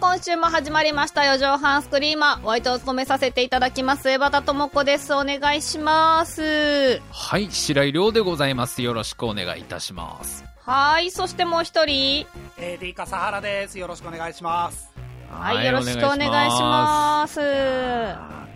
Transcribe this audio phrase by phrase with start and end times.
[0.00, 2.40] 今週も始まりました四畳半スクリーマー。
[2.42, 5.12] お相手を務めさせていただきます、江端智子です。
[5.12, 7.02] お願いします。
[7.12, 8.80] はい、白井亮でございます。
[8.80, 10.42] よろしくお願いいたします。
[10.64, 12.26] はい、そしてもう一人。
[12.56, 13.78] えー、デイカサハラです。
[13.78, 14.90] よろしくお願いします。
[15.30, 17.38] はい、よろしくお願いします。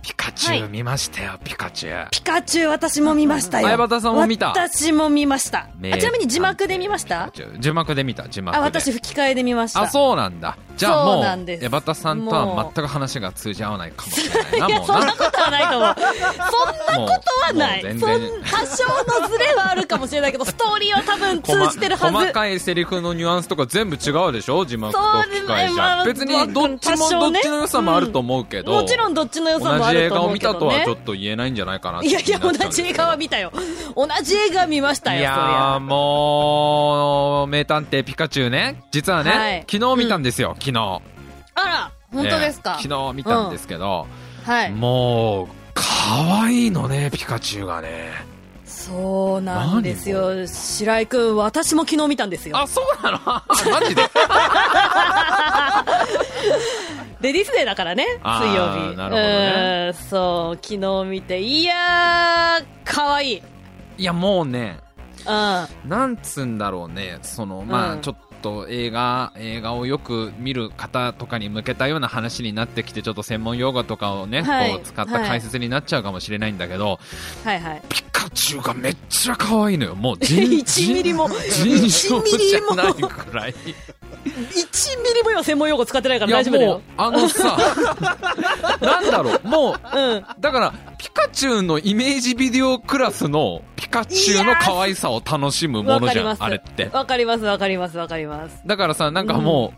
[0.02, 2.08] ピカチュウ見ましたよ、ピカチュウ。
[2.10, 3.68] ピカチュウ私も見ましたよ。
[3.68, 4.48] 相葉さんも見た？
[4.48, 5.68] 私も見ました。
[5.80, 7.32] ちなみに字幕で見ました？
[7.58, 8.58] 字幕で見た、字幕で。
[8.58, 9.82] あ、私吹き替えで見ました。
[9.82, 10.58] あ、そうなんだ。
[10.76, 14.84] じゃあもう、江端さんとは全く話が通じ合わないかもしれないな、いや。
[14.84, 15.94] そんなことはないと思う。
[15.94, 17.82] そんなことはない。
[17.82, 22.14] 多少のズレはあるかもしれないけど、ストーリーは多分通じてるはず。
[22.14, 24.64] 細かいセリフのニュアンスとか全部違うでしょ？
[24.64, 25.76] 字幕とそう吹き替えじゃ。
[25.76, 28.72] まあ別にどっちもどっちの良さもあると思うけど。
[28.72, 33.52] もちろんどっちの良さも同じ映あると画を見た思うけどねとはちょっと言えないんじゃないかなっていやいや、同じ映画は見たよ。
[33.96, 35.78] 同じ映画見ましたよ、いや。
[35.80, 38.82] もう、名探偵ピカチュウね。
[38.90, 41.00] 実はね、はい昨日見たんですよ、昨日。
[41.56, 42.76] あら、本当ですか？
[42.76, 44.06] ね、昨日見たんですけど、
[44.44, 44.70] はい。
[44.72, 48.12] もう、可愛いのね、ピカチュウがね。
[48.64, 50.46] そうなんですよ。
[50.46, 52.56] 白井くん、私も昨日見たんですよ。
[52.58, 53.18] あ、そうなの？
[53.26, 54.02] あマジで？
[57.20, 58.96] レディースデーだからね、水曜日。
[58.96, 63.42] なるほどねうんそう、昨日見て、いやー、可愛い。
[63.98, 64.78] いや、もうね、
[65.26, 65.88] うん。
[65.88, 76.98] なんつうんだろうね、その、まあ、うんちょっと映画、映画をよく見る方とかに向けたような話になってきて、ちょっと専門用語とかをね、はいこう使った解説になっちゃうかもしれないんだけど、
[77.42, 77.82] はいはい。
[77.88, 79.94] ピカチュウがめっちゃ可愛いのよ。
[79.94, 83.54] もう人、1ミリも、尋常1ミリも、じゃないくらい。
[84.24, 87.56] 1ミリも今専門用語使ってないから大丈夫だよもう。、あのさ、
[88.80, 90.24] なんだろう、もう、うん。
[90.40, 96.36] だから、ピカチュウのイメージビデオクラスのピカチュウの可愛さを楽しむものじゃん。
[96.38, 96.88] あれって。
[96.92, 98.62] わかります、わかります、わかります。
[98.66, 99.72] だからさ、なんかも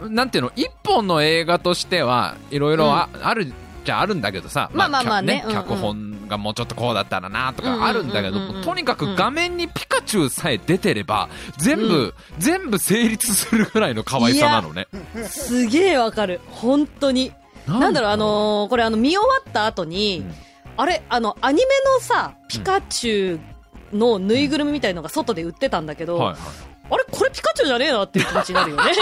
[0.00, 3.52] う、なんていうの、一本の映画としては、いろいろあ,、ある
[3.86, 14.88] じゃあるんだけどさ、まあまあまあね脚うんうん脚本がもうちょっとこうだったらなとかあるんだけど、とにかく画面にピカチュウさえ出てれば、全部、うん全部成立するぐらいの可愛さなのね。
[15.28, 16.40] すげえわかる。
[16.50, 17.32] 本当に。
[17.66, 20.46] なんだろう、あのーこれあの、見終わった後に、うん
[20.78, 21.64] あれ、あの、アニメ
[21.94, 23.40] のさ、ピカチュ
[23.92, 26.36] ウのぬいぐるみみたいのが外で売ってたんだけど、はいはい。
[26.88, 27.04] あれ？
[27.10, 28.82] これピカチュウじゃねえなっていう気持ちになるよね。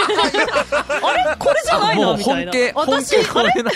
[1.03, 1.35] あれ？
[1.37, 2.71] これじゃないなみたいな本家、。
[2.73, 3.71] 本私、家これな。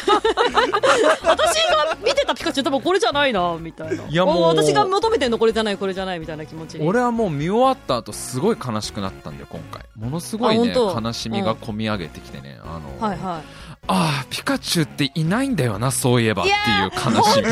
[1.24, 4.04] 私が見てたピカチュウ多分これじゃないな、みたいな。
[4.04, 6.88] いやもうお私が求めてんのこれじゃない、これじゃないみたいな気持ちに。
[6.88, 13.44] 俺はもう見終わった後すごい悲しくなったんだよ今回ものすごいね悲しみが込み上げてきてね、あのはいはい。
[13.92, 17.48] ああピカチュウっていないんだよなそういえばっていう悲しみ。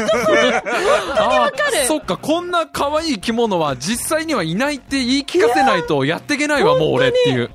[1.18, 1.86] ああかる。
[1.88, 7.50] そっかこんな可愛い生き物は実際にはいないって言い聞かせないとやっていけないわもう俺っていう。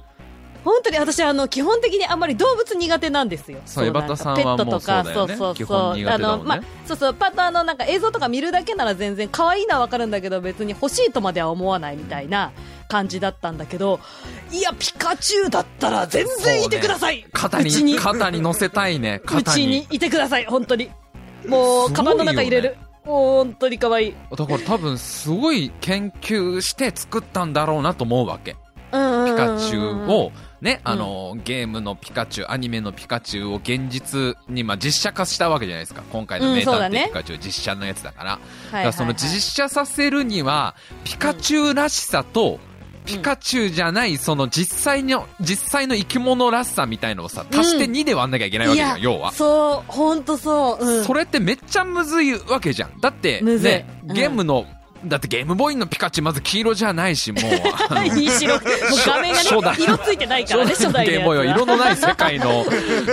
[0.64, 3.60] 本当に私あの基本的にあんまり動物苦手なんですよ。
[3.66, 5.34] そうなんか江端さんはペットとかそうね。
[5.34, 6.08] 基そうそう。
[6.08, 12.50] あのまあそうそうパッとあのなんか映像とか見るだけなら全然可愛いのはわかるんだけど別に欲しいとまでは思わないみたいな
[12.92, 14.00] 感じだったんだけど
[14.50, 17.24] いやピカチュウだったら全然いてください。
[17.32, 20.90] 肩うちにに肩に乗せたいねう肩にちにいてください本当に。
[21.48, 22.76] もうカバンの中入れる。
[23.06, 24.14] もう本当に可愛い。
[24.36, 28.56] だから多分すごい研究して作ったんだろうなと思うわけ
[28.92, 36.02] うんピカチュウを、ね、うんあの、ゲームのピカチュウ、アニメのピカチュウを現実に、まあ、実写化したわけじゃないですか。
[36.12, 38.30] 今回のうん名探偵ピカチュウ実写のやつだから。
[38.32, 38.40] はい
[38.72, 42.60] だからその実写させるには、ピカチュウらしさと、
[43.04, 49.32] ピカチュウじゃない、その実際の、実際の生き物らしさみたいのをさ、足して2で割んなきゃいけないわけじゃん、要は。
[49.32, 50.84] そう本当そう。
[50.84, 51.04] うん。
[51.04, 53.00] それってめっちゃむずいわけじゃん。
[53.00, 54.14] だって、ね、うん。
[54.14, 54.66] ゲームの、
[55.04, 57.42] だってゲームボーイのピカチュウまず黄色じゃないし、もう。
[58.18, 58.74] いい白くもう
[59.06, 62.64] 画面がね、色ついてないからね、初代のゲームボーイは色のない世界の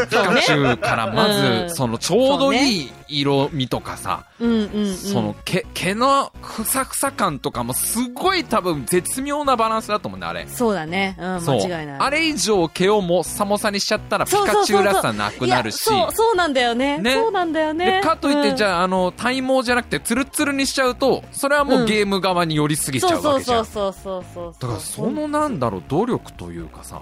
[0.09, 1.68] ピカチュウからまうん。
[1.69, 4.95] ず、そのちょうどいい色味とかさ、うんうんうん。
[4.95, 10.47] その毛、毛のふさふさ感とかもすごい多分絶妙なバランスだと思うんだ、あれ。
[10.47, 11.15] そうだね。
[11.19, 12.00] うん、そう間違いない。
[12.00, 15.77] あれ以上毛をもっさもさにしちゃったらピカチュウらしさなくなるし。
[15.77, 16.97] そう、そうなんだよね。
[16.97, 17.85] ねそうなんだよね。
[17.85, 23.65] で、かといって、じあ、ゃあ、あの、体毛じゃなくて、ツルッツルにしちゃうと、それはもううんゲーム側に寄りすぎちゃそううわけじゃ。
[23.65, 24.53] そうそうんそうそうそう。
[24.59, 27.01] だから、そのなんだろう、努力というかさ、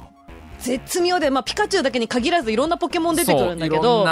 [0.59, 4.03] 絶妙で、まあ、ピカチュウだけに限らずいろんなポケモン出てくるんだけど、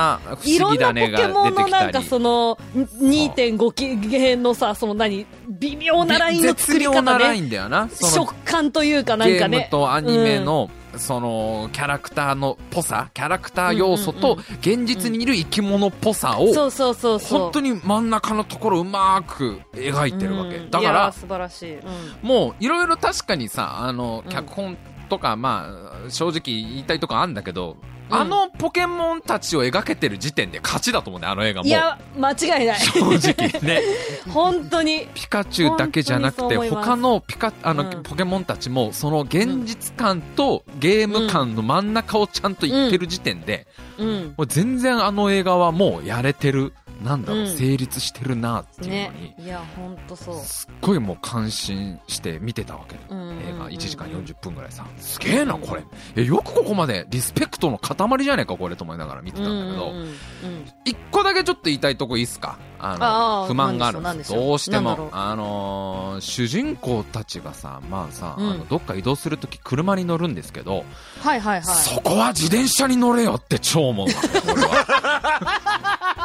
[0.44, 1.56] いろんなポケモン。
[1.56, 7.50] のなんかその、2.5期限のさ、その何、微妙なラインの作り方ね。
[8.01, 9.68] 食感というかなんゲームかね。
[9.71, 17.39] とアニメの、その、キャラクターのぽさ、キャラクター要素と、現実にいる生き物っぽさを、そうそうそうそう。
[17.39, 20.57] 本当に真ん中のところをうまく描いてるわけ。
[20.57, 21.75] うんだからいやー、素晴らしい。
[21.75, 21.83] うん
[22.21, 27.78] もう、いろいろ確かにさ、あのう、ん脚本とか、まあ、正直言いたいとこあるんだけど、
[28.10, 31.68] あのポケモンたちを描けてる時点で勝ちだと思うね、あの映画も。
[31.68, 32.80] いや、間違いない。
[32.80, 33.81] 正直 ね。
[34.31, 35.07] 本当に。
[35.13, 43.66] ピカチュウだけじゃなくて、他のピカ、あの、うんポケモンたちも、その現実感とゲーム感の真ん中をちゃんと言ってる時点で、
[43.98, 44.34] うん。
[44.38, 46.74] もう全然あの映画はもうやれてる。
[47.03, 49.45] なんだろう、うん成立してるなっていうのねに、。
[49.45, 50.36] いや、本当そう。
[50.38, 52.97] すっごいもう感心して見てたわけ。
[53.09, 54.86] うんうんうん映画1時間40分ぐらいさ。
[54.97, 55.83] すげえな、これ。
[56.15, 60.15] え、よくここまでリスペクトの塊じゃねえか、これと思いながら見てたんだけどうん、うんうん
[60.86, 62.57] 一個だけちょっと言いたいとこいいっすか？
[62.80, 64.33] ああの、あ不満があるんです。
[64.33, 65.09] どうしても。
[65.12, 70.83] あのー主人公たちがさ、まあさ、うんあのどっか移動するとき車に乗るんですけど、
[71.21, 71.63] はいはいはい。
[71.63, 74.13] そこは自転車に乗れよって超思うわ、
[74.53, 76.25] 俺は。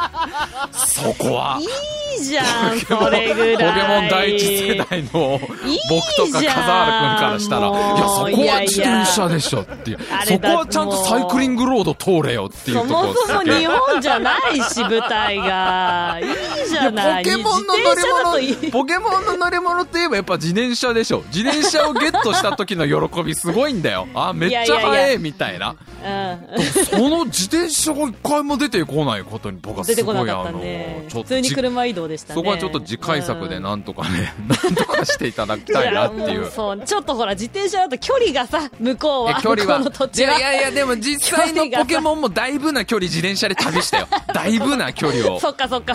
[0.73, 1.59] そこは。
[1.59, 3.73] いいじゃん、それぐらい。
[3.73, 16.19] ポケモン第一世代のいい僕とか笠原くんからしたら、いや、そこは自転車でしょっていうそこだはちゃんとサイクリングロード通れよっていうとこそもろそも日本じゃないし、舞台が。
[16.21, 17.23] いいじゃない。
[17.23, 21.23] ポケモンの乗り物、ポケモンの乗り物といえばやっぱ自転車でしょ。
[21.33, 24.07] 自転車をゲットした時の喜びすごいんだよ。
[24.13, 25.75] あ、めっちゃ速いみたいな。
[26.03, 26.63] うん。
[26.85, 31.05] その自転車が一回も出てこないことに僕はすごいあこなかったの、ね。
[31.09, 32.35] ちょっと普通にじ車移動ね。
[32.35, 36.49] そこはちょっと次回作でうんなんとかね、 なんとかしていただきたいなっていう。
[36.51, 39.79] そう、ちょっとほら、自転車だと距離がさ、向こうは、え距離は？
[39.79, 40.37] 向こうの土地は。
[40.37, 45.93] いやいやでも実際の ポケモンもだいぶな距離自転車で旅したよだいぶな距離を そっかそっか。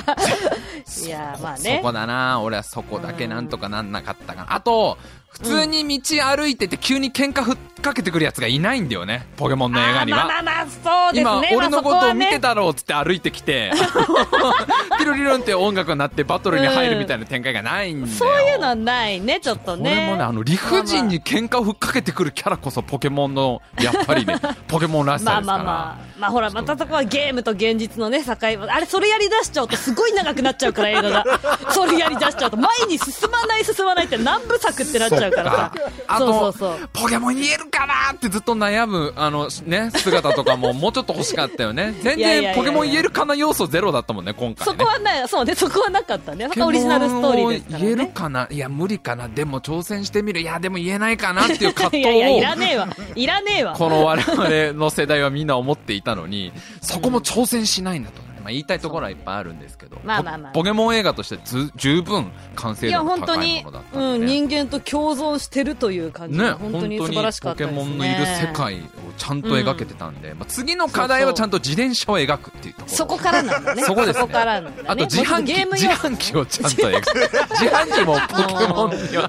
[1.05, 1.93] いや、まあねそこ。
[1.93, 4.99] だな俺はそこだけなんとかなんなかったかなあと
[5.37, 11.53] 普通に道歩いてて急に喧嘩ふっかけてくるやつがいないんだよねポケモンの映画にはまあまあまあ、そうです今ね。
[11.55, 12.47] 俺のことを見てた。
[12.47, 13.73] たろうっつって歩いてきて
[14.99, 19.91] ピロリロンって音楽になってバトルに入るみたいな展開がないんだよそういうのはないね、ちょっとね。
[19.91, 24.37] これもね、あの、理不尽に喧嘩をふっかけてくるキャラこそポケモンの、やっぱりね、
[24.69, 25.65] ポケモンらしまあさですから。
[25.65, 26.07] まあまあ。
[26.19, 28.57] まあほら、またそこはゲームと現実のね、境目。
[28.69, 31.25] あれ、それやり出しちゃうとすごい長くなっちゃうから、映画が。
[31.71, 35.73] それやり出しちゃうと、前に進まない進まないって何部作ってなっちゃうからさ。
[36.07, 36.55] あと。
[36.93, 41.95] ポケモン言えるかなってずっと悩む、あの、ね、姿とかも もうちょっと欲しかったよね。
[42.03, 44.73] 全然ポケモン言えるかな要素ゼロだったもんね、今回ね。
[44.73, 46.47] そこはそうね、そこはなかったね。
[46.49, 48.11] そこはオリジナルストーリーですからポケモンを言えるね。
[48.15, 48.49] かな？
[48.51, 50.41] いや、無理かなでも挑戦してみる。
[50.41, 52.67] いや、でも言えないかなっていう葛いやいや、いら藤を。
[52.67, 52.89] ねえわ。
[53.15, 53.75] いらねえわ。
[53.75, 58.26] この我々の世代はみんな思っていたのに、そこも挑戦しないんだと。
[58.47, 67.77] まあ、言いたいところはいっぱいあるんですけど、まあまあまあポポケモン映画としてず十分完成いや、度の本当に高いものだっ、たうんん、で、ね人間と共存してるという感じね、が、本当に素晴らしかったですね。
[67.77, 68.79] ポケモンのいる世界を
[69.19, 72.97] ちゃんと描けてたんで、まあ、次の課題はちゃんと自転車を描くっていうところ。
[72.97, 73.83] そこからなんだね。
[73.85, 74.89] そこですねそこからなんだね。
[74.89, 77.19] あと自販機、自販機をちゃんと描く。
[77.59, 79.29] 自販機もポケモンには、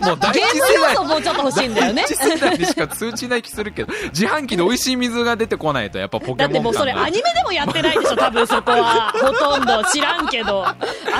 [0.00, 2.16] もう第ゲーム一世代要素もうちょっと欲しいんだよね第。
[2.16, 9.12] 一世代にしか通じない気するけど、自販機で美味しい水が出てこないとやっぱポケモンだってもうそれアニメでもやってないでしょ、多分そこは。
[9.12, 9.84] ほとんど。
[9.84, 10.64] 知らんけど。
[10.66, 10.74] ア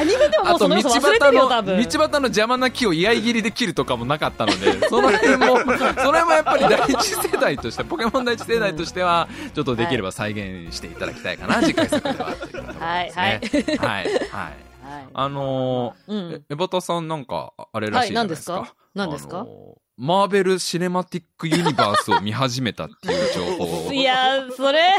[0.05, 1.77] ニメでももうその要素端忘れてるよ、の、多分。
[1.83, 12.75] 道端の邪魔な木を居合切りで切るとかもなかったので、 その辺も、それもやっぱり第一世代として、ポケモン第一世代としては、ちょっとできれば再現していただきたいかな、次回作ではいうところですね。
[12.81, 13.41] はいはい。
[13.79, 14.05] はい。
[14.83, 18.53] はいあのーうんえエバタさんなんか、あれらしいじゃないですか。
[18.55, 19.39] はい何ですか？
[19.39, 19.45] 何ですか？
[19.45, 24.97] あのーマーベル・シネマティック・ユニバースを見始めたっていう情報を いや、それ、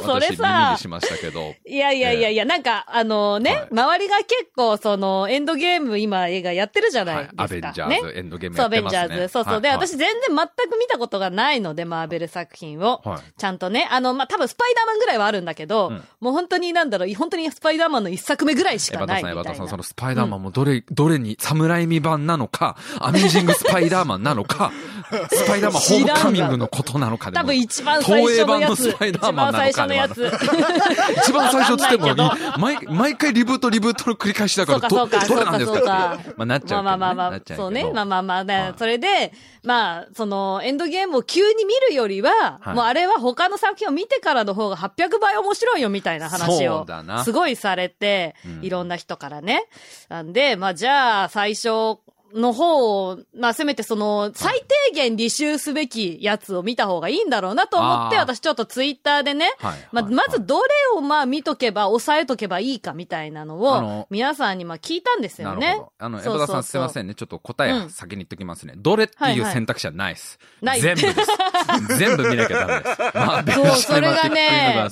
[0.00, 1.56] それ私耳さにし、ましたけど。
[1.66, 7.42] いやいやいやいや、なんか、あのね、はい周りが結構、その、エンドゲーム今映画やってるじゃないはいですか。。
[7.44, 8.98] アベンジャねーズ、エンドゲームそう、アやってますね。
[9.00, 9.32] ベンジャーズ。
[9.32, 9.60] そうそう。
[9.60, 13.02] で、はい私全然全く見たことがないので、マーベル作品を。
[13.04, 19.50] はいちゃんとね、あの、まあ、多分スパイダーマンぐらいはあるんだけど、うんもう本当になんだろう、本当にスパイダーマンの一作目ぐらいしかエバタさん、エないみたいな。
[19.50, 28.36] バタさん、そのスパイダーマンもどれ、どれに、サムライミ版なのか、アメージングスパイダーマンなのか、スパイダーマンホームカミングのことなのかでも多分一番最初のやつ。
[28.36, 30.32] 東映版のスパイダーマンなのか一番最初のやつ。
[31.24, 36.34] 一番最初っつっても 毎、毎回リブートリブートの繰り返しだから、ど、そうかそ うかどれなんですかそうかって。
[36.36, 36.82] まあ、なっちゃう。
[36.82, 37.90] まあまあまあそうね。
[37.92, 39.32] まあまあまあ、それで、
[39.62, 46.86] まあ、その、エンドゲームを急に見るよりは、はいもうあれは他の作品を見てからの方が800倍面白いよみたいな話そを
[47.24, 49.66] すごいされて、うんいろんな人からね。
[50.08, 51.98] なんで、まあじゃあ、最初、
[52.34, 65.80] の方を、まあ、せめてその、最低限履修すべきやつを見た方がいいんだろうなと思って、私ちょっとツイッターでね、はいまあ、はいまずどれをまあ見とけば、押さえとけばいいかみたいなのを皆さんにまあ聞いたんですよね。
[65.98, 67.14] あの、エそうそうそうバタさんすいませんね。
[67.14, 68.74] ちょっと答うんえ先に言っときますね。
[68.76, 70.38] どれっていう選択肢はないです。
[70.60, 71.16] ない全部です。
[71.98, 73.00] 全部見なきゃダメです。
[73.14, 74.88] まあ、ベそうそれがね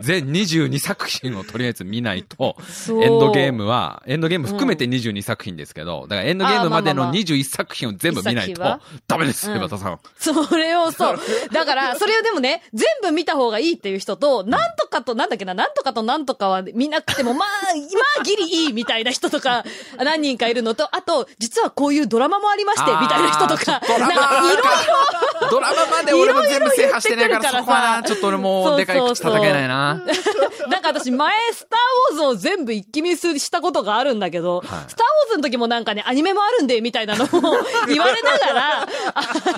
[0.00, 2.56] 全22作品をとりあえず見ないと、
[2.88, 7.02] エンドゲームは、エンドゲーム含めて22作品ですけど、だからエンドゲームまでのま。
[7.02, 8.62] あまあまあ21作品を全部見ないと
[9.06, 9.56] ダメです、うん。
[9.56, 9.98] 江端さん。
[10.18, 11.20] それをそう。
[11.52, 19.64] だから、それをでもね、全部見た方がいいっていう人と、なんとかと、なんだっけな、なんとかとなんとかは見なくても、まあ、今ギリいいみたいな人とか、
[19.98, 24.62] 何人かいるのと、あと、実はこういうドラマもありまして、みたいな人とか、ドラマなんか、いろいろ、
[25.50, 30.00] ドラマまで俺も全部制覇してないから、そこはな、ちょっと俺もでかい口叩けないな。
[30.68, 34.64] なんか私前、スターウォーズを全部一気見したことがあるんだけど、はい。
[34.88, 37.28] スターーズの時もなんかね、アニメもあるんで、みたいなのを
[37.88, 38.86] 言われながら、あ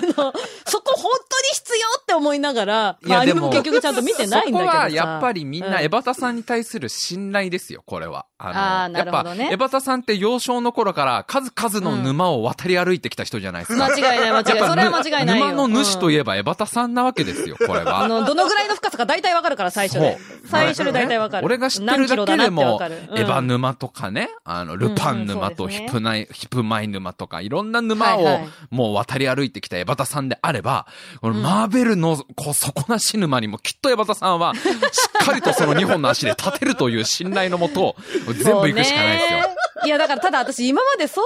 [0.01, 0.33] の、
[0.65, 4.71] そこ本当に必要って思いながら、まあ、アニメも結局ちゃんと見てないんだけどさ。
[4.71, 8.25] そこはやっぱりみんな、うエバタさんに対する信頼ですよ、これは。
[8.39, 13.85] ああーなるほどねやっぱ、エバタさんって幼少の頃から数々の沼を渡り歩いてきた人じゃないですか。
[13.85, 14.69] 間違いない間違いない。
[14.69, 15.45] それは間違いないよ。
[15.47, 17.99] 沼の主といええばエバタさんなわけですよ、これは。
[18.03, 20.17] あの、どのぐらいの深さか大体わかるから、最初で。
[20.45, 21.45] 最初で大体わかる。
[21.45, 28.39] 俺が知ってるだけでも、エヴァ沼とかね、あの、ルパン沼とうんうんそうですねヒプナイ、ヒプマイ沼とか、いろんな沼を
[28.69, 30.87] もう渡り歩いてきたエバタさんであれば、
[31.21, 37.95] このマーベルのこう底なし沼にもきっとエバタさんは、しっかりとその2本の足で立てるという信頼のもと、
[38.33, 39.39] 全部行くしかないですよ。
[39.85, 41.23] いや、だからただ私今までそん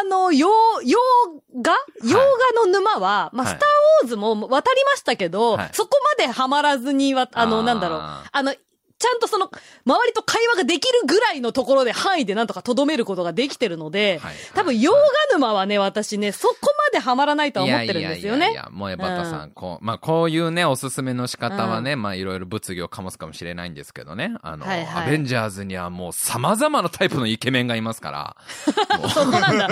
[0.00, 0.48] なにあの、洋、
[0.82, 0.98] 洋
[1.60, 1.72] 画？
[2.04, 3.68] 洋画の沼は、まあ、はいスター
[4.02, 5.70] ウォーズも渡りましたけど、はい。
[5.72, 8.00] そこまでハマらずには、あの、なんだろう。
[8.00, 8.54] あの、
[9.00, 9.50] ちゃんとその、
[9.86, 14.98] 周りと会話ができるぐらいのところで範囲でなんとか留めることができてるので、はい多分洋画
[15.32, 18.38] 沼はね、私ね、そこまでハマらないとは思ってるんですよね。
[18.38, 24.34] いやいやいやいや、もうエバタさん、こう、まあこういうね、おすすめの仕方はね、まあいろいろ物議を醸すかもしれないんですけどね。
[24.42, 28.36] あの、はいはいアベンジャーズにはもう様々なタイプのイケメンがいますから。
[29.08, 29.68] そこなんだ。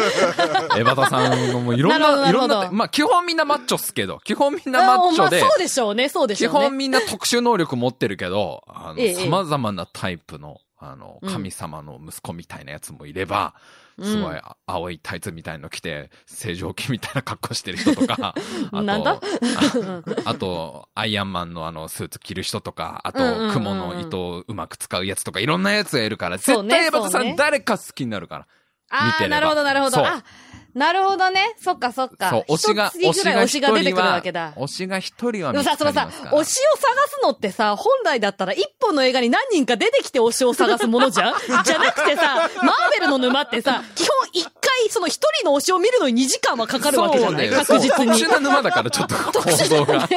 [0.78, 6.60] エバタさんのもういろんな いろんな、まあ基本みんなマッチョっすけど、基本みんなマッチョであまあ、そうでしょうね、そうでし基ょうね。
[6.60, 11.30] 本みんな特殊能力持ってるけど、あの、ええ様々なタイプの、あの、うん。
[11.30, 13.54] 神様の息子みたいなやつもいれば、
[14.00, 18.34] すごいあ青いタイツみたいの着て、正常期みたいな格好してる人とか、
[18.72, 19.20] あと、あ
[20.24, 23.52] あと、アイアンマンのあの、スーツ着る人とか、あとうんうんうんう、ん。
[23.54, 28.46] 雲の糸をうまく使うやつとか、いろんなやつがいるから、そうね絶対エバタさん誰か好きになるから。
[29.06, 29.36] 見てれば。
[29.36, 30.04] なるほど、なるほど。
[30.78, 31.54] なるほどね。
[31.62, 32.30] そっか、そっか。
[32.30, 34.52] そう、推しが、一つぐらい推しが出てくるわけだ。
[34.56, 41.34] 推しが一人は見つかでもさ、そのさります、から推しを探すのってさ、本来だったら一本の映画に何人か出てきて推しを探すものじゃん？
[41.64, 47.48] じゃなくてさ、マーベルの沼ってさ、基本一回その一人の推しを見るのに2時間はかかるわけじゃない？
[47.48, 48.18] そうね確実に。
[48.18, 50.08] そう特殊な沼だからちょっと構造が。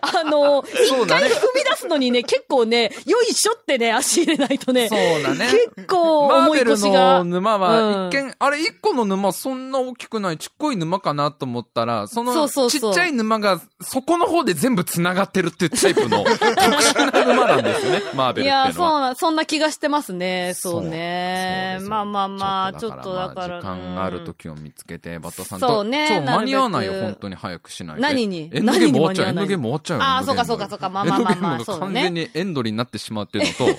[0.00, 5.48] あの、一回踏み出すのにね、結構ね、よいしょってね、足入れないとね、そうだね。
[5.76, 7.18] 結構重いマーベル腰が。
[7.18, 20.52] の沼は、うん一見、あれ一個の沼そんな大きくないちっこい沼かなと思ったら、そのちっちゃい沼がそこの方で全部繋がってるっていうタイプの 特殊な沼なんですよね、マーベルっていや、そうな、そんな気がしてますね。
[20.54, 21.76] そうね。
[21.80, 23.60] そうまあまあまあ、ちょっとだから。
[23.62, 25.68] まあ時間がある時を見つけて、バッタさんと。
[25.68, 28.02] そうねそう、間に合わないよ、本当に早くしないと。
[28.02, 28.50] 何に？
[28.52, 30.04] エンドゲーム終わっちゃう、エンドゲーム終わっちゃうよ。
[30.04, 33.76] あーエンドゲームそうかそうかそうかまあまあまあまあ完全にエンドリーになってしまうっていうのと、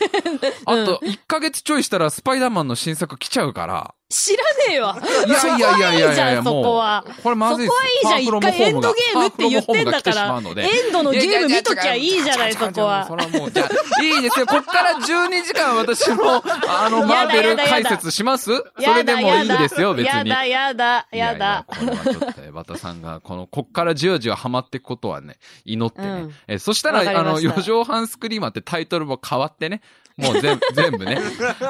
[0.65, 4.95] あと、1ヶ月ちょいしたらスパイダーマンの新作来ちゃうから、知らねえわ。
[5.25, 7.24] いやいやいやいやいやいや、そこはいいじゃん、そこは。
[7.24, 8.24] これまずいそこはいいじゃん。
[8.24, 13.15] 一回エンドゲームって言ってんだから、エエンドのゲーム見ときゃいいじゃない、そこはそ。
[13.15, 14.45] れはもう、じゃあ、いいですよ。
[14.45, 18.51] こっから12時間私の、あの、マーベル解説します？
[18.55, 20.29] それでもいいですよ、別に。
[20.29, 21.65] やだ、やだ、いやいやだ。
[21.67, 26.07] これはちょっと、バタさんが、この、こっからじわじわハマっていくことはね、祈ってね。
[26.07, 29.81] うんえ、そしたら、あの、四畳半スクリーマーってタイトルも変わってね、
[30.17, 31.20] もう全部、 全部ね、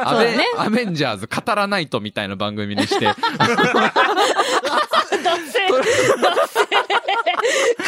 [0.03, 3.05] アベねアベンジャーズ語らないとみたいな番組にして、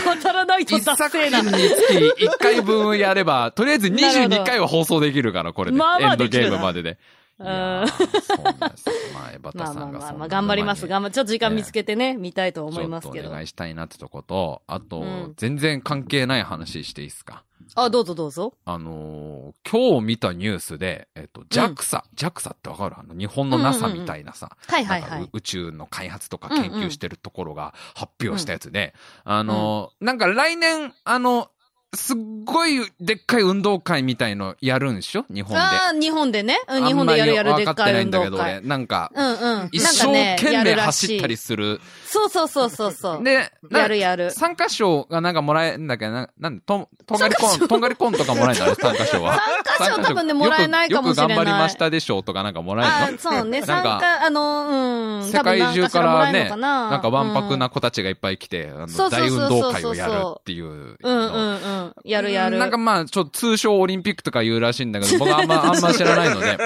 [0.06, 1.44] 語らないと一ダッセーな。
[1.44, 5.78] 作品につき1回分やれば、とりあえずなるほど22回は放送できるから、これで。
[5.78, 6.98] まあまあエンドゲームまでで。
[7.40, 8.96] いうんそうなんですよ。
[9.14, 10.88] まあ、エバタまあさんがそんなまあまあまあ、頑張ります。
[10.88, 13.34] 頑張ちょっと時間見つけてね、見たいと思いますけどちょっとお。
[13.34, 17.44] 願いしたいなってとこと、あと、うん全然関係ない話していいですか？
[17.74, 18.54] あ、どうぞどうぞ。
[18.64, 22.96] あのー今日見たニュースで、えっと、JAXA、JAXA ってわかる？
[23.00, 25.30] あの、日本の NASA みたいなさ、はいはいはい。
[25.34, 31.50] 宇宙の開発とか研究してるところが発表したやつで、あのーなんか来年、あの、
[31.96, 35.26] すっごいでっかい運動会みたいのやるんでしょ？
[35.30, 35.58] 日本で。
[35.58, 36.60] ああ、日本でね。
[36.68, 38.68] うん日本でやるやるでっかい運動あんまり分かってないんだけど。
[38.68, 39.70] なんか、うんうん。
[39.72, 41.82] 一生懸命走ったりする。
[42.06, 43.24] そうそうそうそうそう。
[43.24, 44.32] で、なやるやる。
[44.32, 46.30] 参加賞がなんかもらえんだけど、な？
[46.40, 49.40] なんで、と、とんがりコン、とんがりコンとかもらえんだね、 参加賞は。
[49.78, 53.18] 参加賞多分ねもらえないかもしれないよく頑張りましたでしょうとかなんかもらえあるの？
[53.20, 53.62] そうね。
[53.64, 55.24] 参加、あの、うん。
[55.26, 61.85] 世界中からね、ななんかわんぱくな子たちがいっぱい来て、あの、大運動会をやるっていううんうんうん。
[61.86, 62.10] うん。
[62.10, 62.58] やるやる。
[62.58, 66.58] なんかまあ、ちょっと通称オリンピックとか言うらしいんだけど、 僕はあんま、あんま知らないので。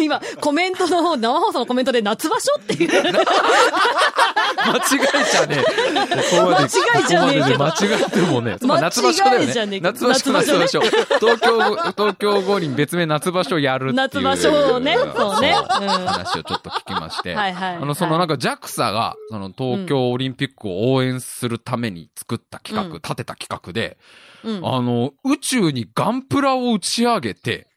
[0.00, 2.90] 今、コメントの、生放送のコメントで夏場所っていう。
[2.92, 6.40] 間違えちゃねえ。
[6.40, 6.68] 間違え
[7.08, 7.72] ちゃねえ間違
[8.06, 8.56] ってもね。
[8.62, 9.80] まあ夏場所だよね。
[9.80, 10.80] 夏場所、夏場所。
[10.80, 13.96] 東京、東京五輪別名夏場所やるっていう。
[13.96, 17.34] 夏場所をねそうねうん話をちょっと聞きまして。
[17.34, 23.96] はいはいあの、そのなんか JAXA が、その東京オリンピックを応援するために作った企画、うん立てた企画で、
[24.44, 24.66] うん。
[24.66, 27.68] あの、宇宙にガンプラを打ち上げて。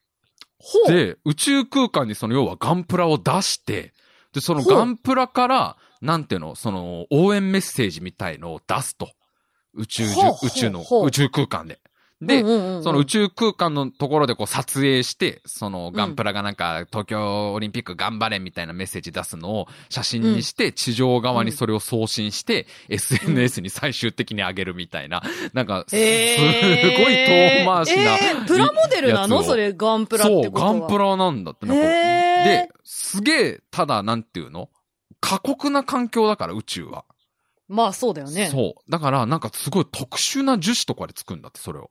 [0.87, 3.93] で、宇宙空間にその要はガンプラを出して、
[4.33, 9.09] で、そのガンプラから、なんていうの、その応援メッセージみたいのを出すと。
[9.73, 11.79] 宇宙宇宙の宇宙空間で。
[12.25, 28.17] で、うんうんうんうんその宇宙空間のところでこう撮影して、そのガンプラがなんか東京オリンピック頑張れみたいなメッセージ出すのを写真にして、地上側にそれを送信して、SNS に最終的に上げるみたいな、なんか、すごいえー遠回しな。
[28.17, 29.41] えープラモデルなの？
[29.43, 30.73] それ、ガンプラってそう、ことは。
[30.73, 31.65] ガンプラなんだって。
[31.65, 34.69] なんかへーで、すげえ、ただ、なんていうの？
[35.21, 37.05] 過酷な環境だから、宇宙は。
[37.67, 38.47] まあそうだよね。
[38.51, 38.91] そう。
[38.91, 41.89] だから、なんかすごい特殊な樹脂とかで作るんだって、それを。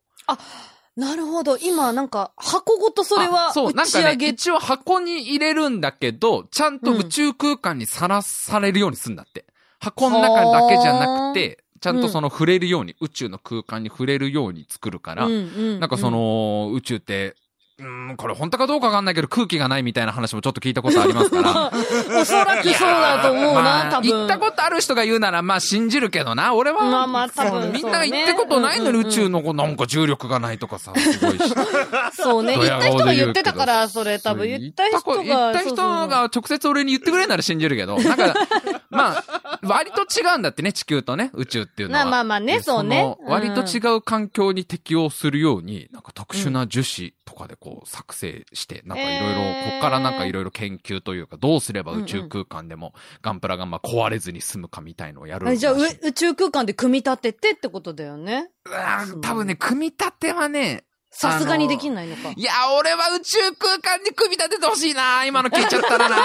[0.97, 1.57] なるほど。
[1.59, 4.29] 今、なんか、箱ごとそれはあそう、打なんかね、ち上げ。
[4.29, 9.45] 一応箱に入れるんだけど、ちゃんと宇宙空間にさらされるようにするんだって。
[9.81, 15.37] 箱の中だけじゃなくて、ちゃんとその触れるように、宇宙の空間に触れるように作るから、うんう
[15.77, 17.35] んなんかそ、の、宇宙って、
[17.77, 21.73] うん、これ本当かどうかわかんないけど空気がないみたいな話もちょっと聞いたことありますから。
[22.21, 24.11] おそらくそうだと思うな、まあ多分。
[24.11, 26.55] 行ったことある人が言うなら、まあ信じるけどな。
[26.55, 31.55] 俺は、まあまあ多分そうみんな行ったことないのに宇宙のこうなんか重力がないとかさ、すごいし。
[32.15, 32.55] そうね。
[32.55, 35.23] ドヤ言った人が言ってたから、それ多分言った人が。
[35.25, 38.35] 言った人が直接俺に言ってくれるなら信じるけど、なんか、
[38.95, 42.05] まあ、割と違うんだってね、地球とね、宇宙っていうのは。
[42.05, 43.03] まあまあまあねでそうね。
[43.03, 49.71] の割と違う環境に適応するように、なんか特殊な樹脂とかでこう作成して、なんかいろいろ、えー。
[49.73, 58.51] こっからなんかいろいろ研究というか、どうすれば宇宙空間でもガンプラがまあ壊れずに済むかみたいのをやるじゃあ、う宇宙空間で組み立ててってことだよね。
[59.23, 60.85] 多分ね、組み立てはね、
[61.17, 62.33] さすがにできないのか。
[62.35, 66.21] いや、俺は宇宙空間に組み立ててほしいな今の聞いちゃったらな だ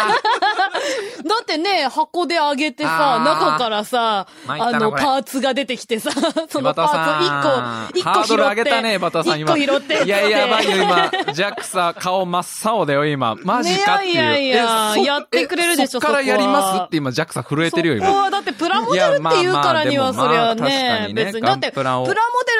[1.41, 6.12] ってね、箱で上げてさ、中からさ、あの、パーツが出てきてさ、
[6.49, 8.10] そのパーツを一個、一個拾って。
[8.10, 9.58] ハードル上げたね、バタさん今。
[9.58, 10.04] 一個拾って。
[10.06, 11.12] いや、やばいよ、今。
[11.34, 13.36] ジャックさ、顔真っ青だよ、今。
[13.43, 14.13] マジかっていう。
[14.13, 14.56] いやいや
[14.95, 16.82] いややってくれるでしょえそっからやります？
[16.86, 18.21] って今、ジャックさ震えてるよ、そこ今。
[18.23, 21.41] はだってプラモデルって言うからには、そりゃね、別に。
[21.45, 22.06] だって、プラモ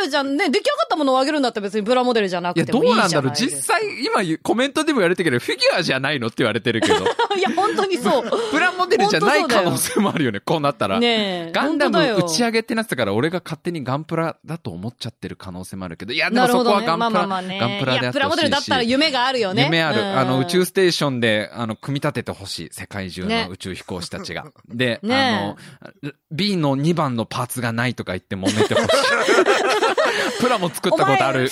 [0.08, 6.96] じゃんね、出来上がったものをあげるんだったら別にプラモデルじゃなくてもいいじゃないどうなんだろう実際、今コメントでも言われてるけど、フィギュアじゃないのって言われてるけど。
[7.38, 8.30] いや、本当にそう。
[8.52, 11.00] プラモデルじゃない可能性もあるよね、こうなったら。
[11.00, 11.52] ねえ。
[11.54, 16.64] ガンダム打ち上げってなってたから、俺が勝手にガンプラだと思っちゃってる可能性もあるけど、いや、でもそ。
[16.64, 17.58] こはガンプラ、まあまあまあね。
[17.60, 18.14] ガンプラでいや、やって。
[18.14, 19.66] プラモデルだったら夢があるよね。
[19.66, 20.02] 夢ある。
[20.02, 22.70] うんあの、宇宙ステーションで、あの、組み立ててほしい。
[22.72, 24.46] 世界中ねの宇宙飛行士たちが。
[24.68, 28.88] で、ねあの、B の2番のパーツがないとか言って揉めてほしい。
[30.40, 31.52] プラも作ったことある、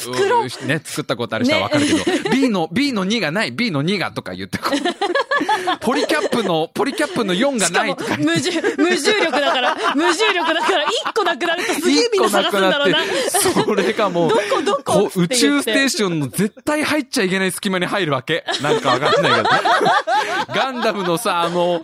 [0.66, 5.27] ね、作ったことある人はわかるけど、B の、B の2がない、B の2がとか言ってこう
[5.82, 13.00] ポリキャップの、ポリキャップの4がないとか、無重、無重力だから、無重力だから、一個なくなるとすげえみんな探すんだろうな。
[13.30, 18.44] それがもう、どこどこ宇宙ステーションの絶対入っちゃいけない隙間に入るわけ。
[18.62, 19.50] なんかわかんないけど。
[20.54, 21.82] ガンダムのさ、あの、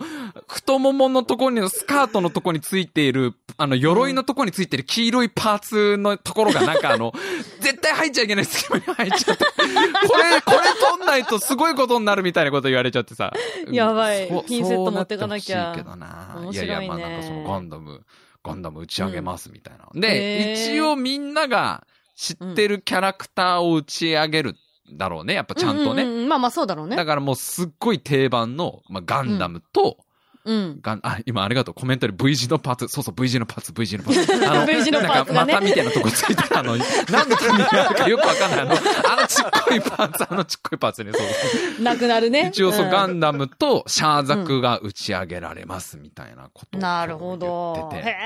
[0.48, 7.12] 太もものところに、スカートのところについている、あの、鎧のところについてる黄色いパーツのところがなんかあの、
[7.60, 9.44] 絶対入っちゃいけない隙間に入っちゃって。
[9.44, 13.32] これ、これ取んないとすごいことになるみたいなこと言われちゃってさ。
[13.70, 16.80] やばいピンセット持ってかなきゃそうなってほしいけどな。
[16.80, 18.04] いねいやいや、まあなんかそのガンダム、
[18.42, 19.88] ガンダム打ち上げますみたいな。
[19.94, 24.56] へで、ー一応みんなが知ってるキャラクターを打ち上げる
[24.92, 25.34] だろうね。
[25.34, 26.02] やっぱちゃんとね。
[26.02, 27.04] うううんまあまあそうだろうねだ。
[27.04, 29.98] からもうすっごい定番の、まあ、ガンダムと、
[30.44, 30.80] うん。
[30.84, 31.74] あ、今ありがとう。
[31.74, 32.88] コメントで V 字のパーツ。
[32.88, 34.32] そうそう、V 字のパーツ、V 字のパーツ。
[34.48, 38.60] あの V 字のパーツがねなんか股みたいなとこついてる、あの、なんで君にあるかよくわかんない。
[38.60, 41.82] あの、あのちっこいパーツ、あのちっこいパーツね、そうそう。
[41.82, 42.50] なくなるね。
[42.52, 47.90] 一応そう、んガンダムとシャーザクが打ち上げられますみたいなことをなるほど。
[47.94, 48.16] へ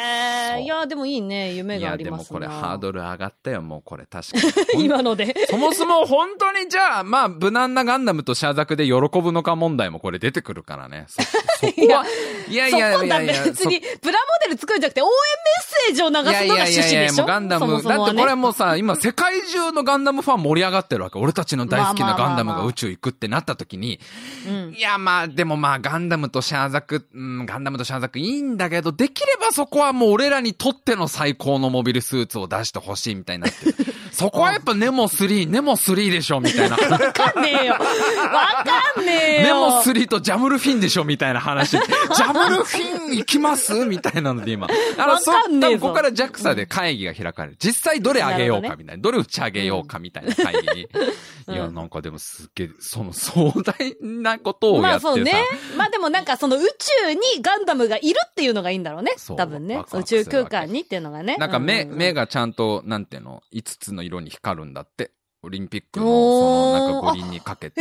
[0.59, 0.63] え。
[0.63, 1.53] いや、でもいいね。
[1.55, 4.39] 夢があいや、りますなでもこれハードル上がったよ、もうこれ確か
[4.77, 4.85] に。
[4.85, 5.35] 今ので。
[5.49, 11.05] そもそも本当にじゃあ、まあ、無難なガンダムとシャーザクで喜ぶのか問題もこれ出てくるからね。
[11.09, 11.23] そ、
[11.67, 12.05] そこは、
[12.49, 15.17] いやいやいやいや、別に、プラモデル作るんじゃなくて、応援メ
[15.61, 17.17] ッセージを流すのが趣旨でしょ？
[17.19, 21.19] もうガンダム、そもそもはねだってこれもうさ、今世界中のガンダムファン盛り上がってるわけ。
[21.19, 24.01] 俺たちの大好きなガンダムが宇宙行くってなった時に、
[24.49, 33.75] うんいやまあ、でもまあガンダムとシャーザク、うん、ガンダムとシャーザクいいんだけど、できればそこはもう俺らにとっての最高のモビルスーツを出してほしいみたいになってる。
[34.19, 36.77] そこはやっぱネモ3、ネモ3でしょみたいな。
[36.77, 37.75] わかんねえよ。
[37.75, 39.43] わかんねえよ。
[39.45, 41.71] ネモ3とジャムルフィンでしょみたいな話。
[41.71, 44.67] ジャムルフィン行きますみたいなので今。
[44.99, 47.57] あの、わかんねえぞ多分ここから JAXA で会議が開かれる。
[47.61, 49.01] 実際どれあげようかみたいな。
[49.01, 50.89] どれ打ち上げようかみたいな会議に。
[50.93, 51.13] うん
[51.55, 55.09] いや、なんかでもすっげえ、その壮大なことをやってさ。
[55.09, 55.33] まあそうね。
[55.77, 59.15] まあでもなんかその宇宙にガンダムがいるっていうのがいいんだろうね。
[59.37, 61.37] 多分ね宇宙空間にっていうのがね。
[61.39, 65.13] なんか目、目がちゃんと、なんていうの、5つの色に光るんだって。
[65.49, 67.81] オリンピックの、その、なんか五輪にかけて、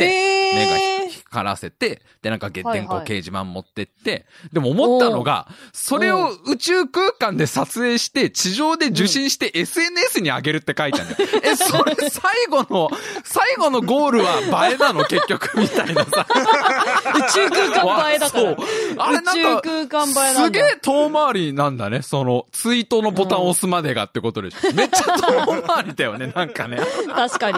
[0.54, 0.78] 目が
[1.08, 11.30] ひ光らせて、で、なんか月電光掲示板持ってって、でも思ったのが、それを宇宙空間で撮影して、地上で受信して SNS に上げるって書いてあるんだよ。
[11.44, 12.90] え、それ最後の、
[13.24, 15.04] 最後のゴールは映えなの？
[15.04, 16.26] 結局みたいなさ。
[17.14, 18.42] 宇宙空間映えだから。
[18.42, 18.56] そう
[18.98, 20.34] あれなんか、宇宙空間映え。
[20.34, 22.02] すげえ遠回りなんだね。
[22.02, 24.72] その、ツイートのボタンを押すまでがってことでしょ。
[24.74, 26.78] めっちゃ遠回りだよね、なんかね。
[27.14, 27.57] 確かに。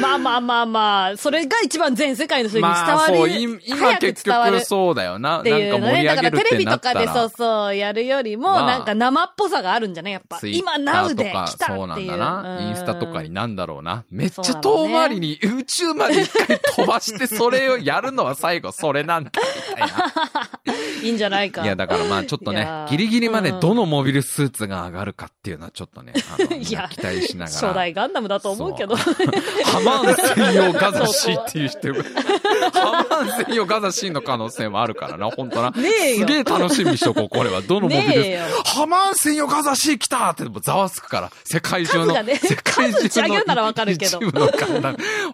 [0.00, 3.18] まあまあまあまあ、それが一番全世界の人に伝わる。
[3.18, 5.40] まあ今結伝わる局そうだよな。
[5.40, 6.04] っていうのね。
[6.04, 7.06] だからテレビとかで。
[7.08, 10.12] そうそうやるよりも、まあなんか生っぽさがあるんじゃない？
[10.12, 10.38] やっぱ。
[10.42, 11.78] 今、タナウで来たっていう。
[11.78, 12.58] そうなんだな。
[12.62, 14.04] インスタとかにうんなんだろうな。
[14.10, 19.86] めっちゃ遠回りに宇宙まで一回飛ばして、それをやるのは最後それなんだ、いな。
[21.02, 21.62] いいんじゃないか。
[21.62, 26.12] いや、だからまあちょっとねギリギリまでうんどのモビルスーツが上がるかっていうのはちょっとね、
[26.62, 27.68] 期待しながら。
[27.68, 28.94] 初代ガンダムだと思うけど。
[29.64, 32.02] ハマン専用ガザシーっていう人が
[32.72, 35.70] ハマン専用ガザシーの可能性もあるからな、本当な。
[35.70, 37.62] ねえよすげえ楽しみにしとこう、これは。
[37.62, 41.30] どのモビルハマン専用ガザシー来たってざわつくから。
[41.44, 42.22] 世界中の。
[42.22, 43.44] ね世界中の。
[43.44, 44.06] ならわかるけ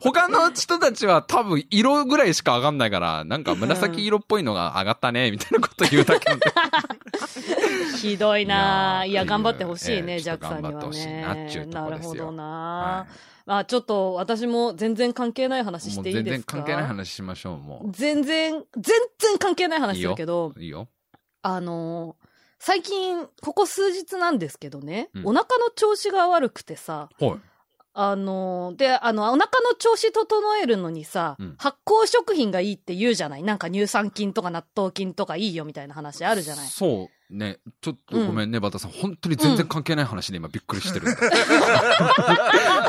[0.01, 6.29] 他の人たちは多分色ぐらいしか上がんないから、なんか紫色っぽいのが上がったね、みたいなこと言うだけ。
[8.01, 9.09] ひどいなぁ。
[9.09, 11.67] いや、頑張ってほしいね、ええジャックさんにはちょっと頑張ってほしいなっねちゅう。
[11.67, 13.07] とこですよなるほどなはま
[13.49, 16.57] あ、ちょっと私も全然関係ない話していい全然ですか？
[16.59, 20.61] 関係ない話しましょう、も全然、全然関係ない話するけど、う。
[20.63, 20.89] いいよ。
[21.43, 22.29] あのー
[22.61, 27.35] 最近、ここ数日なんですけどね、うんお腹の調子が悪くてさ、はい。
[27.95, 33.43] あのーで、あの、お腹の調子整えるのにさ、うん発酵食品がいいって言うじゃない？
[33.45, 36.67] なんか乳酸菌とか納豆菌とかいいよみたいな話あるじゃない？
[36.67, 37.59] そうね。
[37.81, 38.91] ちょっとごめんね、バタさん。
[38.91, 41.07] 本当に全然関係ない話で今びっくりしてる。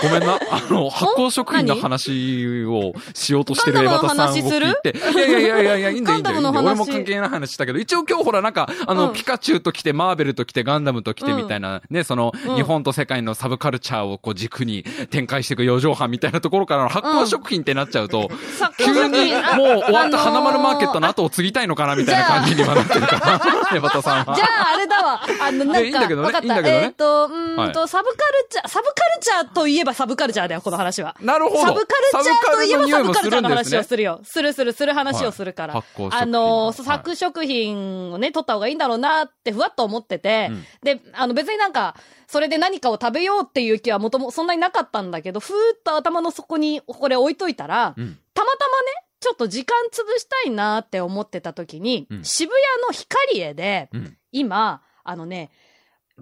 [0.01, 0.39] ごめんな。
[0.51, 4.97] あの、発酵食品の話をしようとしてるエバタさんを聞いて。
[4.97, 6.39] いやいやいやいやいや、いいんだよいいんだよ。
[6.39, 25.21] 俺も関係ない話したけど、一応今日ほらなんか、あの、うんピカチュウと来て、マーベルと来て、ガンダムと来てみたいな、ね、その、うん日本と世界のサブカルチャーをこう軸に展開していく四畳半みたいなところからの発酵食品ってなっちゃうと、さ急にもう終わった花丸マーケットの後を継ぎたいのかなみたいな感じにはなってるから、エバタさん あ、あれだわ。
[25.41, 26.47] あの、なんか、いやいいんだけどねわかった。
[26.47, 31.15] いいんだけどねえっ、と、うーんと、はサブカルチャー、サブカルチャーといえばサブカルチャーだよ、この話は。
[31.21, 31.61] なるほど。
[31.61, 34.19] サブカルチャーといえばサブカルチャーの話をるするよ。
[34.23, 35.73] するするする話をするから。
[35.73, 41.95] はいあの、はい作食品をね、取った方がいいんだろうなってふわっと思ってて、うんで、あの別になんか、
[42.27, 48.87] それで何かを食べようっていう気はもともそんなになかったんだけど、ふーっと頭の底にこれ置いといたら、うんたまたまね、
[49.19, 54.17] ちょっと時間潰したいなって思ってた時に、うん渋谷のヒカリエで、うん。
[54.31, 55.51] 今、あのね、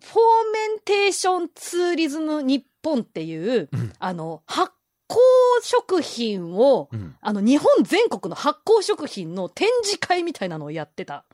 [0.02, 4.72] フォーメンテーションツーリズム日本っていう、うんあの、発
[5.10, 5.16] 酵
[5.62, 7.16] 食品を、うん。
[7.22, 11.26] あの、日本全国の発酵食品の展示会みたいなのをやってた。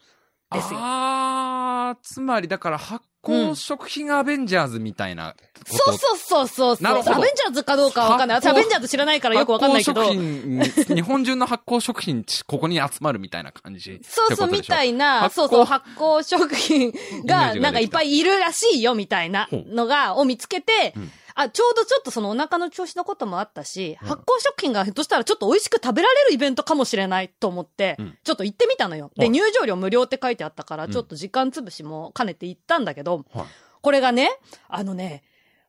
[0.54, 0.80] ですよ。
[0.82, 5.36] あー、つまりだから発酵食品アベンジャーズみたいな。
[5.66, 6.84] そうそうそうそうそう。
[6.84, 8.38] なるほどアベンジャーズかどうかはわかんない。
[8.38, 10.02] 私アベンジャーズ知らないからよくわかんないけど。
[10.02, 14.00] 発酵食品、日本中の発酵食品、ここに集まるみたいな感じ。
[14.04, 14.90] そうそう、みたい。
[14.90, 16.94] いな、そうそう、発酵食品
[17.26, 24.08] が、なんかいっぱいいるらしいよ、みたいなのが、を見つけてうん、あ、ちょうどちょっとそのお腹の調子のこともあったし、うん。
[24.08, 29.12] 発酵食品がひょっとしたらちょっと美味しく食べられるイベントかもしれないと思ってうん、ちょっと行ってみたのよ。
[29.16, 29.30] で、はい。
[29.32, 33.46] 入場料無料って書いてあったから、うんちょっと時間潰しも兼ねて行ったんだけどはい、
[33.82, 34.30] これがね、
[34.68, 35.24] あのね、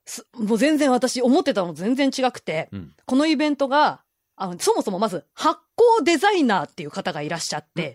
[0.05, 2.93] すもう全然私思ってたのと全然違くて、うん。
[3.07, 4.01] このイベントが、
[4.37, 5.61] あの、そもそもまず、発
[6.01, 7.95] 酵デザイナーっていう方がいらっしゃって、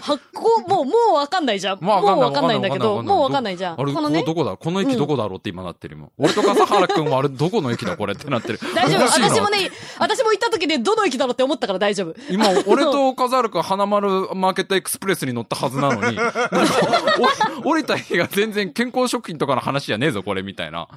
[0.00, 1.78] 発酵、もう、もうわかんないじゃん。
[1.84, 3.80] もうわかんないんだけど、もうわかんないじゃん。
[3.80, 4.56] あれ、このねどこだ？
[4.56, 5.38] この駅どこだろう？
[5.38, 6.10] って今なってるもん。
[6.16, 8.60] 俺と笠原くんはあれ、どこの駅だこれってなってる。
[8.74, 9.02] 大丈夫。
[9.08, 12.14] 私もね、私も行った時でどの駅だろうって思ったから大丈夫。
[12.30, 16.18] 今、 俺と笠原くん花丸マーケットエクスプレスに乗ったはずなのに、
[17.62, 20.88] 降りた日が全然健康食品とかの話じゃねえぞ、これ、みたいな。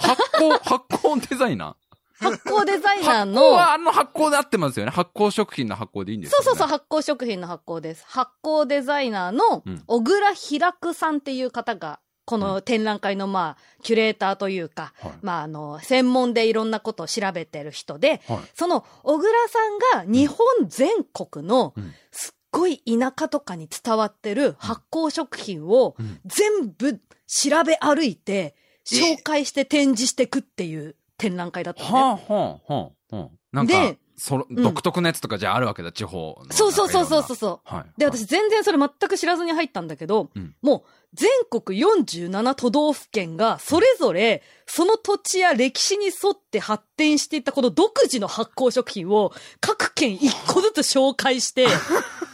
[0.00, 1.74] 発酵、発酵デザイナー？
[2.20, 4.92] 発酵デザイナー発酵の、はあの発酵で合ってますよね。
[4.92, 6.44] 発酵食品の発酵でいいんですよね。
[6.44, 8.04] そうそうそう、発酵食品の発酵です。
[8.06, 15.12] 発酵デザイナーのうん、小倉ひらくさんっていう方がこの展覧会のまあ、キュレーターというか、はい。
[15.22, 18.38] まああの、専門でいろんなことを調べてる人で、はい。
[18.54, 19.68] その小倉さ
[20.02, 21.94] んが日本全国のうん。
[22.10, 26.20] すっごい田舎とかに伝わってる発酵食品をうん。
[26.24, 28.54] 全部調べ歩いて、
[28.86, 31.94] 紹介して展示していくっていう展覧会だったのね。
[31.94, 33.28] はあ、はあ、はあ、はあ。
[33.52, 36.52] なんかで、そ独特のやつとかじゃあるわけだ、地方の。
[36.52, 37.36] そうそうそうそうそうう。
[37.36, 37.74] そう。
[37.74, 37.84] はい。
[37.98, 40.82] で、私全然それ全く知らずに入ったんだけど、うんもう
[41.14, 51.68] 全国47都道府県がそれぞれその土地や歴史に沿って発展していったこの独自の発酵食品を各県一個ずつ紹介して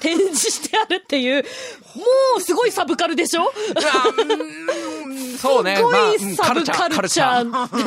[0.00, 2.02] 展示してあるっていう、も
[2.38, 3.52] うすごいサブカルでしょ。
[5.40, 7.44] すごいまあうんサブカルチャー。
[7.44, 7.84] まあ発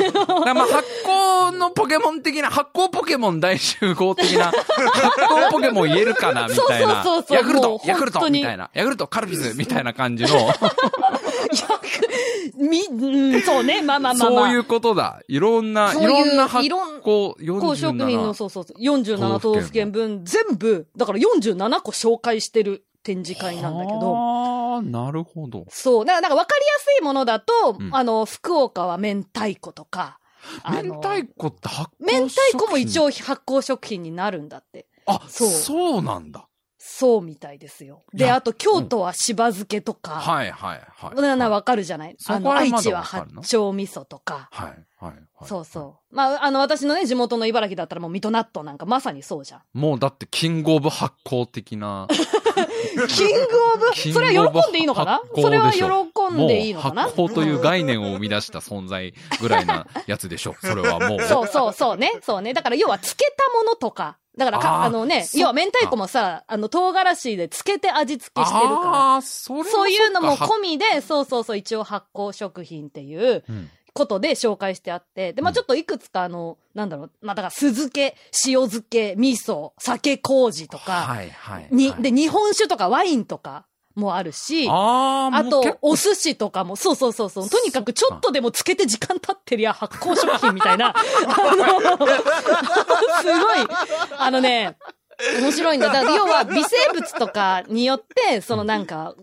[1.06, 7.02] 酵のポケモン的な、発酵ポケモン大集合的な、発酵ポケモン言えるかなみたいな。
[7.04, 8.70] そうそうそうそうヤクルトヤクルトみたいな。
[8.74, 10.30] ヤクルト、カルピスみたいな感じの、
[12.58, 13.82] み、うん、そうね。
[13.82, 14.44] まあまあまあまあ。
[14.44, 15.20] そういうことだ。
[15.28, 18.34] いろんな、ういうろんな発いろん酵、こう食品の、47。
[18.34, 25.66] そうそうそう、47都道府県分、全部、だから47個紹介してる展示会なんだけど、ああ、なるほど。
[25.68, 30.18] そう、だからなんか分かりやすいものだと、うんあの、福岡は明太子とか、
[30.68, 33.04] 明太子って発酵明太子も一応。
[33.04, 34.86] 応発酵食品になるんだって。
[35.06, 36.48] あ、そそううなんだ。
[36.86, 38.02] そうみたいですよ。
[38.12, 41.20] で、あと京都はしば漬けとか、はいはいはい。
[41.20, 42.16] ななわかるじゃない？
[42.18, 44.48] そあの、愛知は八丁味噌とか。
[44.52, 44.68] はい
[45.02, 45.48] はいはい。
[45.48, 46.14] そうそう。
[46.14, 49.62] まあ、あの、私のね、地元の茨城だったらもう水戸納豆なんかまさにそうじゃん。
[49.72, 52.06] もうだってキングオブ発酵的な。
[53.08, 53.42] キング
[53.74, 55.22] オブ、それは喜んでいいのかな？
[55.34, 55.84] それは喜
[56.34, 57.02] んでいいのかな？
[57.04, 60.54] 発酵という概念を生み出した存在ぐらいなやつでしょ。
[60.62, 61.20] それはもう。
[61.22, 62.12] そうそうそうね。
[62.22, 62.54] そうね。
[62.54, 64.16] だから要は漬けたものとか。
[64.36, 68.90] だからか、あのね、要は明太子もさ、あの、唐辛子で漬けて味付けしてるから。
[68.90, 81.68] ああ、そそういうのも込みで、そうそうそう、一応発酵食品っていううんことで紹介してあって、で、まあちょっといくつかあの、なんだろう、まあだから酢漬け、塩漬け、味噌、酒麹とか、はいはい。
[81.70, 87.48] に、はいで、日本酒とかワインとかもあるし、ああ、あとお寿司とかも、そうそうそうそう。
[87.48, 90.88] とにかくちょっとでもつけて時間経ってりゃ発酵食品みたいな。
[90.94, 90.96] あ
[91.56, 93.68] の、すごい、
[94.18, 94.76] あのね、
[95.40, 95.90] 面白いんだ。
[95.90, 99.14] だ要は微生物とかによって、そのなんか、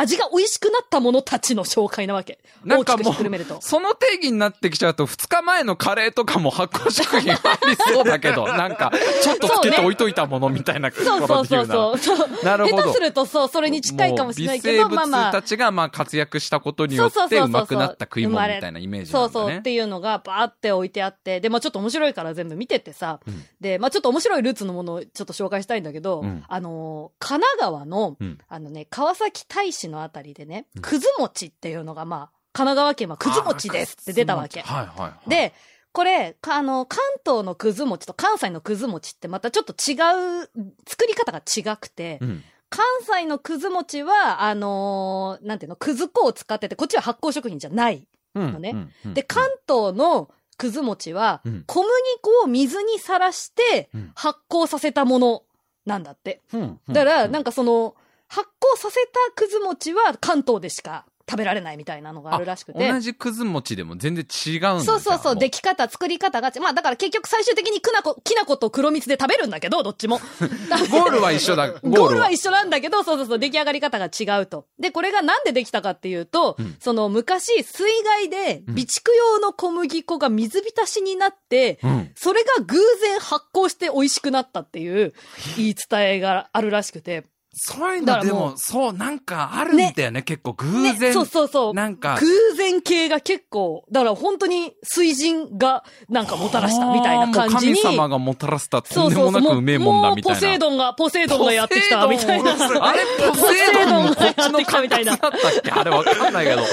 [0.00, 2.38] 味が美味しくなったものたちの紹介なわけ。
[2.64, 3.14] なんかもう、。
[3.60, 11.98] その定義になってきちゃうと、二日前のカレーとかも発酵食品入りそうだけど、 なんか、ちょっとつけて置いといたものみたいなとそうそうそうそう。
[11.98, 15.42] そうなるほど下手するとそう、それに近いかもしれないけど、まあまあ物た。
[15.42, 19.12] ちがまあ活躍したことによってそうまくなった食い物みたいなイメージね。
[19.12, 34.60] そうそうっていうのがバーって置いてあって、で、まあちょっと面白いから全部見てってさ、うんで、まあちょっと面白いルーツのものをちょっと紹介したいんだけど、うんあのー、神奈川の、うんあのね、川崎大使のあたりでねうん、くず餅っていうのがまあ、神奈川県はくず餅ですって出たわけ。
[34.60, 35.52] はいはいはい。、で、
[35.92, 39.94] これ、かあの、関東のくず餅と関西のくず餅ってまたちょっと違
[40.42, 40.50] う、
[40.86, 42.42] 作り方が違くて、うん。
[42.68, 48.06] 関西のくず餅は、あのーなんていうの、くず粉を使ってて、こっちは発酵食品じゃない。
[48.36, 51.90] うんのねうんうんで、関東のくず餅はうん、小麦
[52.22, 55.42] 粉を水にさらしてうん発酵させたもの
[55.84, 56.42] なんだって。
[56.52, 57.96] うんだから、うんなんかその、
[58.30, 62.88] 発酵させたくず餅は関東でしか食べられないみたいなのがあるらしくて。
[62.88, 70.18] 同じくず餅でも全然違うんだそうそうそう、で出来方、作り方がち、まあだから結局最終的にきなこ、きな粉と黒蜜で食べるんだけど、どっちも。
[70.90, 71.70] ゴールは一緒だ。
[71.70, 72.30] ゴ ゴールはールは。
[72.30, 74.66] 一緒なんだけど、そうそうそう、出来上がり方が違うと。
[74.78, 82.10] で、これがなんでできたかっていうと、うんその昔、水害で備蓄用の小麦粉が水浸しになって、うん。
[82.16, 85.12] それが偶然発酵して美味しくなったっていう
[85.56, 87.24] 言い伝えがあるらしくて。
[87.52, 91.12] そういうのでもそう、なんかあるんだよね、結構偶ね、然。
[91.12, 91.74] そうそうそう。
[91.74, 97.80] なんか、偶然系が結構、だから本当に水神がなんかもたらしたみたいな感じに。
[97.82, 99.08] 神様がもたらしたと。
[99.08, 100.38] んでもなくうめえもんだみたいな。
[100.38, 102.52] もうポセイドンが、ポセイドンがやってきたみたいな。
[102.52, 105.30] あれ、ポセイドンもこっちの感覚だったっ
[105.64, 105.70] け？
[105.72, 106.60] あれわかんないけど。
[106.60, 106.64] い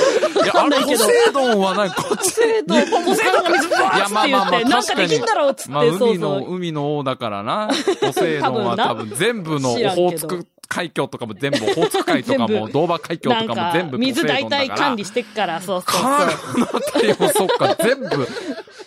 [0.48, 6.38] や、あれ、ポセイドンはなんかこっちポセイドン、ポセイドンが水バーって言って、なんかできんだろうっつって、まあ、海の。
[6.48, 7.68] 海の王だから な。
[8.00, 14.48] ポセイドンは多多分全部のオホーツク海峡とかも全部、オホーツク海とかも、ドーバー海峡とかも全、部水大。
[14.48, 16.56] 体管理してっから、そうそうカそう。
[16.56, 18.28] ーのあたりもそっか、全部、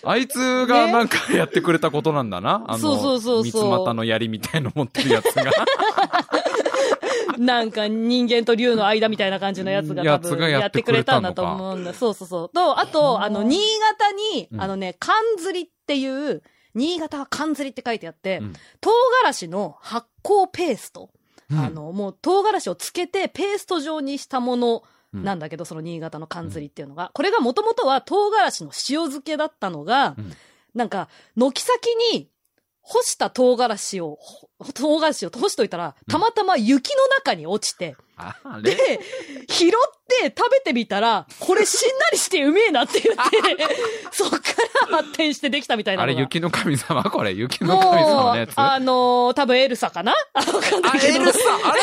[0.05, 2.65] あいつがなんかやってくれたことなんだな。
[2.67, 5.51] あの、そうそうそうそう三つ股の槍みたいの持ってるやつが。
[7.39, 11.95] なんか人間と竜の間みたいな感じのやつが多分やってくれたんだと思うんだ。
[11.95, 12.49] そうそうそう。
[12.51, 16.43] と、あと、あの、新潟に、うんあのね、缶ずりっていう、
[16.75, 18.91] 新潟は缶ずりって書いてあって、うん唐
[19.23, 21.11] 辛子の発酵ペースト。
[21.51, 21.59] うん。
[21.59, 24.83] あの、もう唐辛子をつけてペースト状にしたもの
[25.13, 27.11] なんだけど、その新潟の缶釣りっていうのが。
[27.15, 30.33] これがもともとは唐辛子の塩漬けだったのが、うん。
[30.75, 32.29] なんか、軒先に
[32.81, 34.19] 干した唐辛子を、
[34.59, 38.10] ほ唐辛子を干しといたら、たまたま雪の中に落ちて、あ
[38.63, 39.01] でれ、
[39.49, 39.71] 拾っ
[40.09, 43.67] て食べてみたら、これしんなりしてうめえなって言って、
[44.13, 44.37] そっか
[44.91, 46.03] ら発展してできたみたいな。
[46.03, 47.03] あれ、雪の神様？
[47.05, 50.13] これ、雪の神様のやつ？、あのー多分エルサかな？
[50.35, 51.23] あ、わかんないあ、けど。
[51.23, 51.39] エルサ？
[51.65, 51.81] あれ？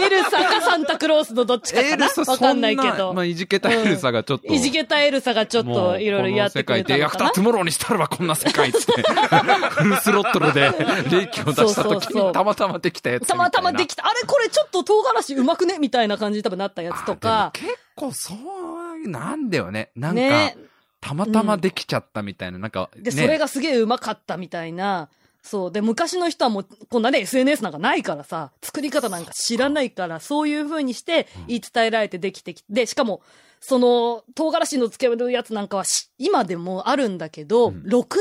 [0.06, 2.08] エルサかサンタクロースのどっちかかな？
[2.26, 3.12] わかんないけそど。
[3.14, 4.46] まあ、いじけたエルサがちょっと。
[4.52, 10.72] いじけたエルサがちょっといろいろやってくれた世界で、デイ・アフター・トゥモローにしたらばこんな世界って、 フルスロットルで
[11.10, 13.26] 霊気を出した時にたまたまできたやつ。
[13.26, 14.06] たまたまできた。
[14.06, 15.78] あれこれちょっと唐辛子うまくね？
[15.78, 19.90] みたいな感じに多分なったやつとか結構そういう、なんだよね。
[19.94, 20.56] なんか、ね。
[21.00, 25.08] たまたまできちゃったみたいな、なんか、で、ねそれがすげえうまかったみたいな。
[25.42, 25.72] そう。
[25.72, 33.22] で、昔の人はもう、こんなね、SNS なんかないからさ、作り方なんか知らないから、そういう風にして言い伝えられてできてきて、で、しかも、
[33.60, 38.16] その、唐辛子の漬けるやつなんかはし、今でもあるんだけど、うん6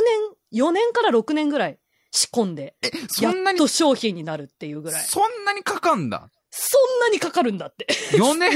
[0.53, 1.77] 年、4年から6年ぐらい
[2.11, 5.03] 仕込んで、やそんなにっと商品になるっていうぐらい。
[5.03, 6.29] そんなにかかんだ？
[6.51, 7.87] そんなにかかるんだって。
[8.13, 8.51] 4年？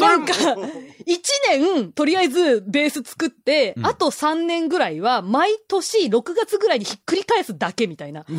[0.00, 0.32] なんか、
[1.06, 3.86] 一年、とりあえずベース作って、うん。
[3.86, 8.22] あと3年ぐらいは、毎年6月ぐらいにひっくり返すだけみたいな。
[8.24, 8.34] で、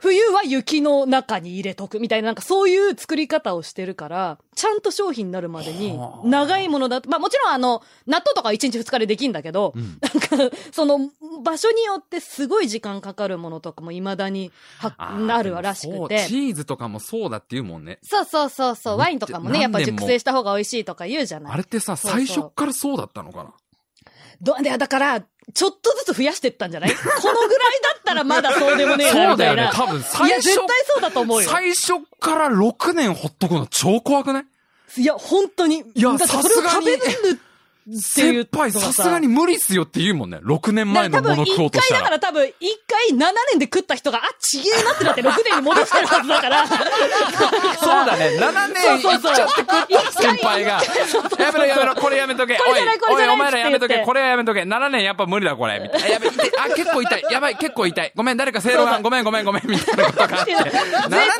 [0.00, 6.26] 冬は雪の中に入れとくみたいな、なんかそういう作り方をしてるから、ちゃんと商品になるまでには、あ。
[6.26, 9.98] 長いものだと、まあもちろんあの、納豆とか1日2日でできんだけど、うん。
[10.00, 11.10] なんか、その、
[11.42, 16.26] 場所によってすごい時間かかるものとかも未だには、なるらしくて。
[16.28, 17.98] チーズとかもそうだって言うもんね。
[18.02, 21.52] そうそうそうそう、ワインとかもね、やっぱ熟成した方が美味しいとか言うじゃない。
[21.52, 22.26] あれってさ、そうそう。
[22.26, 23.52] 最初からそうだったのかな？
[24.40, 26.90] ど、で、だから、ちょっとずつ増やしてったんじゃない？
[26.94, 29.70] このぐらいだったらまだそうでもねえな、そうだよね。
[29.72, 31.48] 多分い最や、絶初対、そうだと思うよ。
[31.48, 34.44] 最初から6年ほっとくの超怖くない？
[35.00, 35.84] いや、本当に。
[35.94, 36.76] いやさすがに。
[36.76, 37.40] 食べれる
[37.84, 40.38] っていう先輩、さすがに無理っすよって言うもんね。
[40.38, 41.96] 6年前のもの食おうとした。
[41.96, 46.66] だからら多分、一回7年で食った人が、あ、ちげえなってなって6年に戻してるはずだから。
[46.66, 46.78] そう
[48.06, 48.38] だね。
[48.40, 50.82] 7年いっちゃって食った先輩が、
[51.38, 52.56] やめろやめろ、これやめとけ。
[52.56, 53.98] これじゃないおい、お前らやめとけ。
[53.98, 54.62] これはやめとけ。
[54.62, 55.80] 7年やっぱ無理だ、これ。
[55.80, 56.08] みたいな。
[56.08, 56.30] やべ、あ、
[56.74, 57.22] 結構痛い。
[57.30, 58.12] やばい、結構痛い。
[58.14, 60.54] ごめん、誰か正論が、ごめん、ごめん、ごめん、みたいなことがあって。
[60.54, 60.60] 7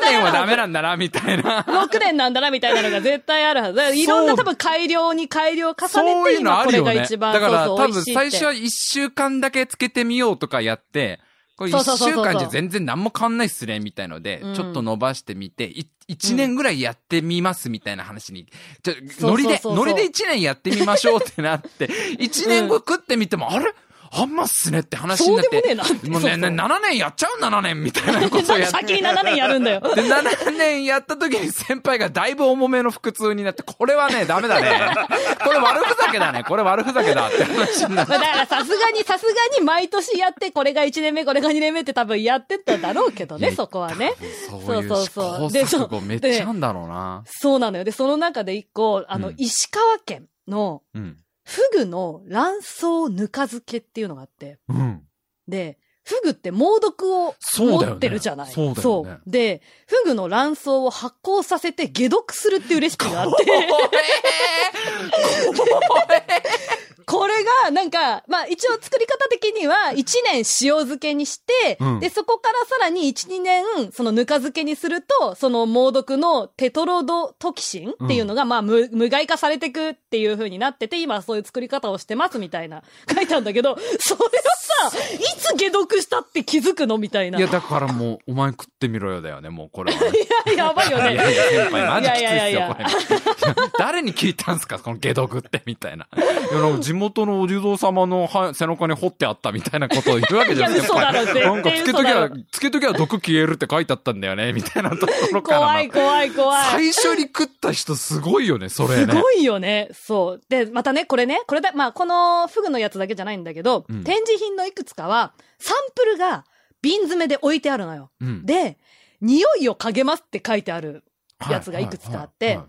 [0.01, 1.63] 年はダメなんだな、みたいな。
[1.63, 3.95] 6年なんだな、みたいなのが絶対あるはず。
[3.95, 6.95] いろんな多分改良に改良を重ねて、いうのあるよね。
[6.95, 11.19] だから多分最初は1週間だけつけてみようとかやって、
[11.57, 14.55] これ1そうそうそうそう週間じゃ全然何も変わんないっすね、みたいので、うん。
[14.55, 15.71] ちょっと伸ばしてみて、
[16.09, 18.47] 1年ぐらいやってみますみたいな話に、
[18.83, 18.93] ちょ
[19.29, 21.87] ノリで、ノリで1年やってみましょうってなって、
[22.19, 23.73] 1年後食ってみても、あれ？
[24.17, 25.49] あんまっすねって話になって。
[25.51, 28.77] そうでもねえなもうね、そうそうね7年やっちゃう ?7 年みたいなことをやって。
[28.77, 29.81] 先に7年やるんだよ。
[29.81, 34.71] で、7年やった時に先輩がだいぶ重めの腹痛になって、これはね、ダメだね。
[35.43, 36.43] これ悪ふざけだね。
[36.43, 38.13] これ悪ふざけだって話になって。
[38.13, 44.13] だからさすがに、さすがに毎年やって、これが1年目、これが2年目って多分やってっただろうけどね、そこはね。
[44.49, 47.23] そういう試行でそう錯誤めっちゃあんだろうな。
[47.25, 47.83] そうなのよ。
[47.83, 51.17] で、その中で一個、あの、うん石川県のうん。
[51.45, 55.03] フグの卵巣ぬか漬けっていうのがあって、うん。
[55.47, 58.51] で、フグって猛毒を持ってるじゃない。
[58.51, 59.17] そうだよね。
[59.25, 63.45] で、フグの卵巣を発酵させて解毒するっていうレシピがあって、
[67.05, 70.43] これが、なんか、まあ一応作り方的には、1年塩
[70.79, 87.39] 漬けにして、うんで、そこからさらに1、2年、そのぬか漬けにすると、その猛毒のテトロドトキシンっていうのが、まあ無、無害化されていくっていう風になってて、今はそういう作り方をしてますみたいな、書いてあるんだけど、 それをさ、いつ解毒したって気づくのみたいな。
[87.39, 90.09] いや、だからもう、お前食ってみろよだよね、もうこれはね。
[90.53, 91.13] いや、やばいよね。
[91.13, 93.69] いやいや、先輩、マジきついっすよ、これ。
[93.77, 96.07] 誰に聞いたんすかこの解毒って、みたいな。
[96.15, 101.11] いや、元のお地蔵様のは背中に掘ってあったみたいなことを言うわけじゃん、いや先輩。
[101.11, 105.65] 嘘だろ絶対なんか、つけときゃつけときゃ毒消えるって書いてあったんだよね、みたいなところからの。
[105.65, 106.63] 怖い怖い怖い。
[106.63, 109.13] 最初に食った人すごいよね、それね。
[109.13, 109.89] すごいよね。
[109.93, 110.41] そう。
[110.49, 116.45] で、またね、これね、これだ、まあ、このフグのやつだけじゃないんだけど、うん展示品のいくつかは、サンプルが
[116.81, 118.11] 瓶詰めで置いてあるのよ。
[118.21, 118.45] うん。
[118.45, 118.77] で、
[119.21, 121.03] 匂いを嗅げますって書いてある
[121.49, 122.59] やつがいくつかあって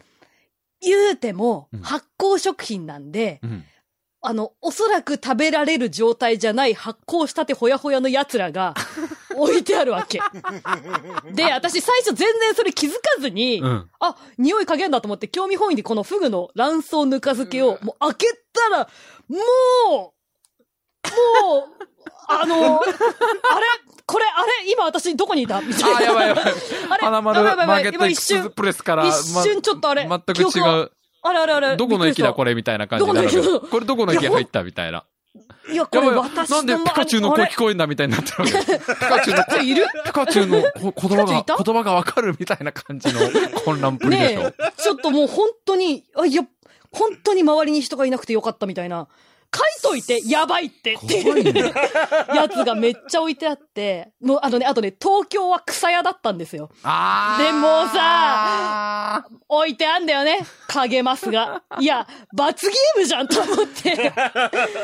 [0.81, 3.64] 言うてもうん発酵食品なんで、うん
[4.29, 8.74] あの、おそらく食べられる状態じゃない発酵したてほやほやの奴らが
[9.37, 10.20] 置いてあるわけ。
[11.33, 13.89] で、私最初全然それ気づかずに、うん。
[14.01, 18.89] あ、匂い嗅げんだと思って興味本位でこのフグの卵巣ぬか漬けをもう開けたら、
[19.29, 19.41] もう、
[20.01, 20.14] も
[21.61, 21.64] う、
[22.29, 22.93] あの、あれ
[24.07, 25.61] ここれ、あれ今私どこにいた？
[25.61, 25.99] みたいな。
[25.99, 26.45] あ、やばいやばい。
[26.45, 26.55] あれ
[27.05, 30.91] 花丸マーケットエクス瞬プレスから、一瞬ちょっとあれま全く違う。
[31.27, 31.77] あれあれあれ。
[31.77, 32.51] どこの駅だこれ。
[32.53, 35.05] れみたいな感じになるどこれどこの駅入ったみたいな。
[35.70, 38.79] いや、これ私のなんでピカチュウの声聞こえんだみたいになってるわけ。
[38.79, 39.87] ピカチュウのこれいる？
[40.05, 40.62] ピカチュウの
[40.93, 43.20] こ言葉が言葉がわかるみたいな感じの
[43.64, 44.41] 混乱っぷりでしょ。
[44.45, 46.43] ねえ、ちょっともう本当に、あ、いや、
[46.93, 49.09] 本当に周りに人がいなくてよかったみたいな。
[49.55, 56.70] 書いといて、やばいってって怖いうやつがめっちゃ置いてあって、もうあのね、あとね、東京は草屋だったんですよ。
[56.82, 60.40] あーでもさ、置いてあんだよね。
[60.68, 61.62] 影マスが。
[61.78, 64.12] いや、罰ゲームじゃんと思って。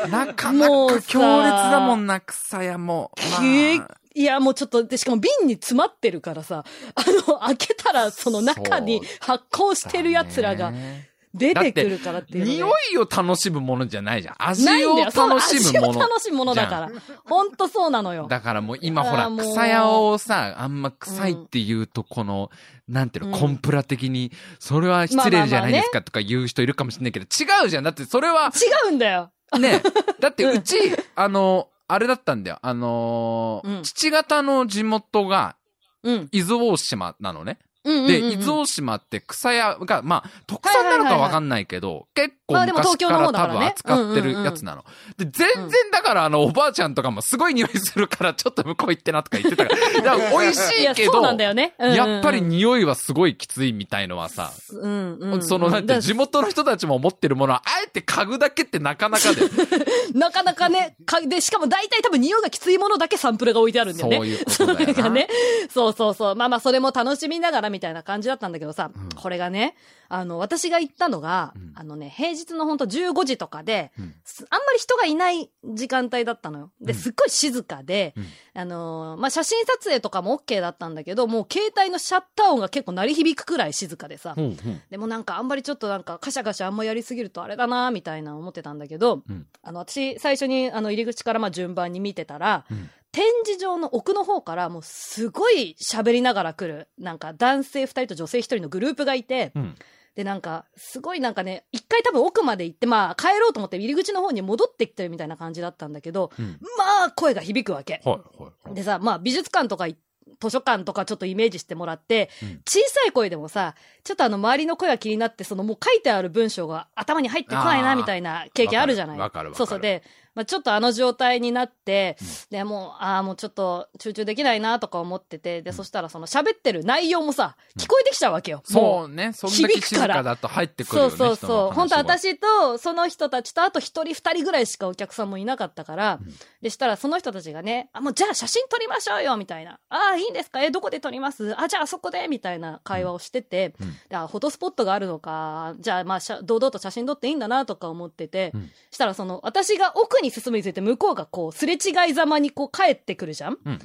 [0.09, 3.11] なかなもうさか強烈だもんな、草屋も。
[3.31, 3.81] まあえ
[4.15, 12.51] いや、もうちょっと、で、しかも瓶に詰まってるからさ、あの、開けたらその中に発酵してる奴らがね出てくるからっていうので。
[12.51, 14.35] 匂いを楽しむものじゃないじゃん。
[14.37, 15.89] 味を楽しむもの。
[15.89, 16.91] 味を楽しむものだから。
[17.25, 18.27] ほんとそうなのよ。
[18.29, 22.51] だからもう今ほら、草屋をさ、あんま臭いって言うと、この、
[22.87, 27.83] なんていうの、うんコンプラ的に、それは失礼じゃないですかとか言う人いるかもしれないけど、違うじゃん。
[27.83, 29.31] だってそれは、違うんだよ。
[29.59, 29.81] ね、
[30.19, 30.75] だってうち、
[31.15, 32.59] あの、あれだったんだよ。
[32.61, 35.55] あのーうん父方の地元が、
[36.03, 36.29] うん。
[36.31, 37.59] 伊豆大島なのね。
[37.85, 44.85] うんで、うんうんうん伊豆大島って草屋が、まあ、特産なのかわかんないけど、結構昔から多分扱ってるやつなの。
[45.17, 49.93] で、全然だからあの、おばあちゃんとかもすごい匂いするから、ちょっと向こう行ってなとか言ってたから。
[50.01, 51.75] だから美味しいけど、んだよね。
[51.77, 59.41] うんうんうんやっぱり匂いはすごいきついみたいのはさ、うんうんうんその、なんて、だ地元の人たちも持ってるものは、あえて嗅ぐだけってなかなかで。
[60.17, 64.17] なかなかね、かで、しかも大体多分匂いがきついものだけサンプルが置いてあるんだよね。
[64.17, 65.27] そういうことだよ ね。
[65.71, 66.35] そうそうそう。
[66.35, 69.75] まあまあ、それも楽しみながらみたいな感じだったんだけどさ、これがね、
[70.07, 71.71] あの、私が行ったのが、うん。
[71.75, 74.13] あのね、平日のほんと15時とかで、うん。
[74.23, 76.71] すあんまり人がいない時間帯だったのよ。
[76.79, 76.99] で、うん。
[76.99, 78.25] すっごい静かで、うん。
[78.61, 84.81] あのーまあ、写真撮影とかも OK だったんだけど、もう携帯のシャッター音が結構鳴り響くくらい静かでさ、うんうん。
[84.91, 89.47] でもなんかあんまりちょっとなんかカシャカシャあんまやりすぎるとあれだなみたいな思ってたんだけど、うん。
[89.63, 99.75] あの私最初にあの入り口からまあ順番に見てたら、うん展示場の奥の方からもうすごい喋りながら来るなんか男性2人と女性1人のグループがいて、うん。
[100.15, 106.59] でなんかすごいなんかね一回多分奥まで行ってまあ帰ろうと思って入り口の方に戻ってきてるみたいな感じだったんだけど、うん。
[106.77, 108.01] まあ声が響くわけ。
[108.03, 108.75] はい、はいはい。
[108.75, 109.95] でさ、まあ美術館とかい
[110.41, 112.61] 図書館とかちょっとイメージしてもらって、うん。
[112.67, 119.19] 小さい声でもさ、ちょっとあの周りの声が気になって、そのもう書いてある文章が頭に入ってこないなみたいな経験あるじゃない。
[119.19, 119.63] わかるわかる。
[119.63, 119.75] わかる。
[119.75, 119.79] そうそう。
[119.79, 120.03] で、
[120.35, 122.17] まあちょっとあの状態になって、
[122.49, 128.57] で、もう、ああ、もうちょっと集中できないなとか思ってて、で、そしたらその喋ってる内容もさ、聞こえてきちゃうわけよ。
[128.57, 129.33] もそうね。
[129.33, 131.15] そんだけ静かだと入ってくるよね。
[131.15, 131.73] そうそうそう。
[131.73, 136.19] 本当私と、その人たちと、あと一人二人ぐらいしかお客さんもいなかったから、
[136.61, 139.79] でしたらその人たちがね、あ、もうじゃあ写真撮りましょうよ、みたいな。
[139.89, 140.63] ああ、いいんですか？
[140.63, 141.53] え、どこで撮ります？
[141.59, 143.93] あ、じゃああそこで、みたいな会話をしてて、うん。
[144.09, 148.71] であフォトスポットがあるのか、じゃあまあ堂々と写真撮っていいんだな、とか思ってて、うん。
[148.91, 153.79] したらその、私が奥に進むにつれて向こうがこう、すれ違いざまにこう帰ってくるじゃんうん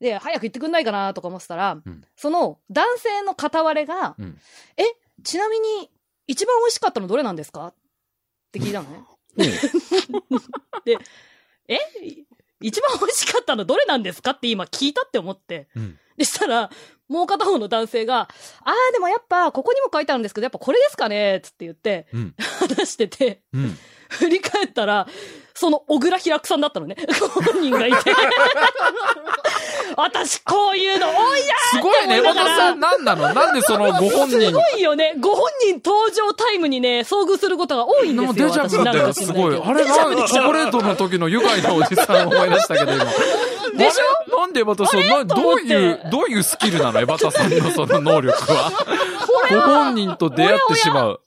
[0.00, 4.38] で、早く行ってくんないかな、とか思ってたら、うんそその男性の片割れが、うん
[4.76, 4.84] え、
[5.22, 5.90] ちなみに、
[6.26, 7.74] 一番美味しかったのどれなんですかっ
[8.52, 9.04] て聞いたのね。
[10.84, 10.98] で、
[11.68, 11.78] え
[12.60, 15.68] 一番美味しかったのどれなんですかって今聞いたって思って。
[15.76, 16.70] うんでしたら、
[17.08, 22.34] もう片方の男性が、あーでもやっぱ、ここにも書いてあるんですけど、やっぱこれですかねつって言って、うん。
[22.58, 23.78] 話してて、うん。
[24.08, 25.06] 振り返ったら、
[25.56, 26.96] その小倉平久さんだったのね。
[27.44, 27.96] 本人がいて。
[29.96, 33.32] 私、こういうの多いなすごいね、山田さん、なんなの？
[33.32, 35.14] なんでそのご本人すごいよね。
[35.18, 38.22] ご本人登場タイムにね、遭遇することが多いんですよ。
[38.24, 39.56] もうデジャブだよ、私すごい。
[39.64, 39.94] あれな、
[40.26, 43.04] チョコレートの時の愉快なおじさんを思い出したけど、今。
[43.76, 44.38] でしょ？
[44.38, 47.00] なんでエバタさん、な、どういう、どういうスキルなの？
[47.00, 48.70] エバタさんのその能力は。
[49.50, 51.20] ご本人と出会ってしまう。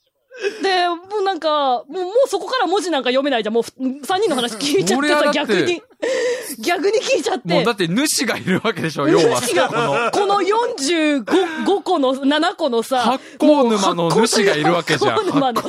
[0.61, 3.53] で、もうなんか、もう、もうそこから文字なんか読めないじゃん。
[3.53, 3.71] もうふ、
[4.05, 5.81] 三人の話聞いちゃってさ、 逆に。
[6.59, 7.53] 逆に聞いちゃって。
[7.53, 9.41] もうだって主がいるわけでしょ、要は。
[9.41, 15.17] 主がこの、この45 5個の、7個のさ、発酵沼の主がいるわけじゃん。
[15.17, 15.61] 発酵沼の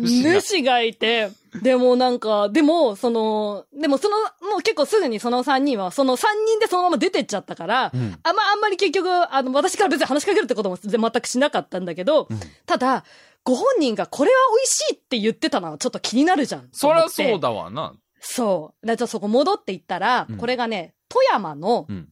[0.00, 0.40] 主が。
[0.40, 1.30] 主がいて、
[1.62, 4.16] でもなんか、でも、その、でもその、
[4.50, 12.26] もう結構すぐにその3人は、その3人でそのまま出てっちゃったから、んあんま、あんまり結局、あの、私から別に話しかけるってことも全くしなかったんだけど、
[12.66, 13.04] ただ、
[13.44, 16.68] ご本人がこれは美味しいって言ってたのはちょっと気になるじゃん。
[16.72, 17.38] そりゃそうだ。
[17.38, 17.94] だわな。
[18.20, 18.86] そう。
[18.86, 22.08] だからちょっとそこ戻っていったら、うんこれがね、富山のうん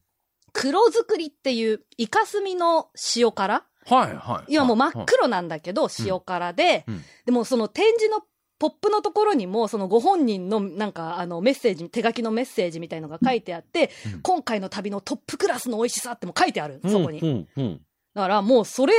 [0.53, 3.63] 黒作りっていうイカスミの塩辛？
[3.85, 4.51] はいはい。
[4.51, 8.21] いやもう真っはい黒なんだけど、塩辛で、うんでもその展示の
[8.59, 17.19] ポップのところにも、そのご本人のなんか、あの、メッセージ、手書きのメッセージみたいのが書いてあって、うん今回の旅のトップクラスの美味しさっても書いてある、そこに。
[17.21, 17.81] うん、うん。
[18.13, 18.93] だからもうそれ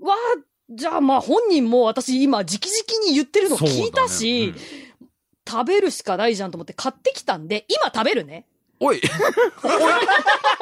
[0.00, 0.14] は、
[0.70, 4.54] じゃあまあ本人も私今直々に言ってるの聞いたし、
[5.48, 8.44] 食べるしかないじゃんと思って買ってきたんで、今食べるね。
[8.80, 9.00] おい。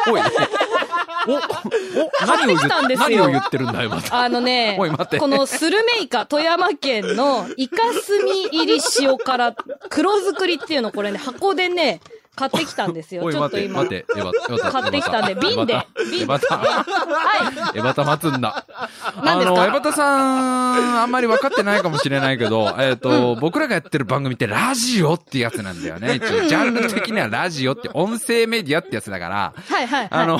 [0.06, 0.18] おい。
[0.18, 0.20] おい。
[1.28, 1.40] お、お、
[2.26, 4.20] 何を言何を言ってるんだよ、また。
[4.20, 5.18] あのねおい、待って。
[5.18, 9.56] このスルメイカ、富山県のイカスミ入り塩辛
[9.90, 12.00] 黒作りっていうのこれね、箱でね、
[12.36, 13.30] 買ってきたんですよ。
[13.32, 13.82] ちょっと今。
[13.82, 14.06] 待って。
[14.12, 16.26] 買ってきたんで瓶で瓶で。
[16.26, 18.66] はエバタ待つんだ。
[19.16, 26.16] あの、エバタさん、あんまり分かってないかもしれないけど、 えっ、と、僕らがやってる番組ってラジオってやつなんだよね。
[26.16, 29.72] 一応、ジャンル的にはラジオって音声メディアってやつだから、い。
[29.72, 30.08] はいはいはい。
[30.10, 30.38] あの、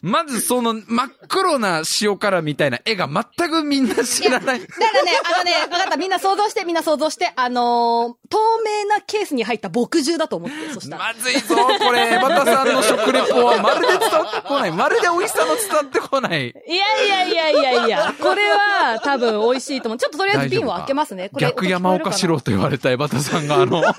[0.00, 4.60] まずその真っ黒な塩辛みたいな絵が全くみんな知らない。
[4.60, 5.96] だからね、あのね、わかった。
[5.96, 11.12] みんな想像して、みんな想像して、あのー透明なケースに入った墨汁だと思って、そしたら。
[11.12, 14.72] まずいぞ、これ、エバタさんの食レポはまるで伝わってこない。
[14.72, 16.48] まるで美味しさの伝わってこない。
[16.48, 19.98] いやいやいやいやいや、これは多分美味しいと思う。
[19.98, 21.28] ちょっととりあえず瓶を開けますね。
[21.28, 23.82] これ逆山岡四郎と言われたエバタさんが、あの、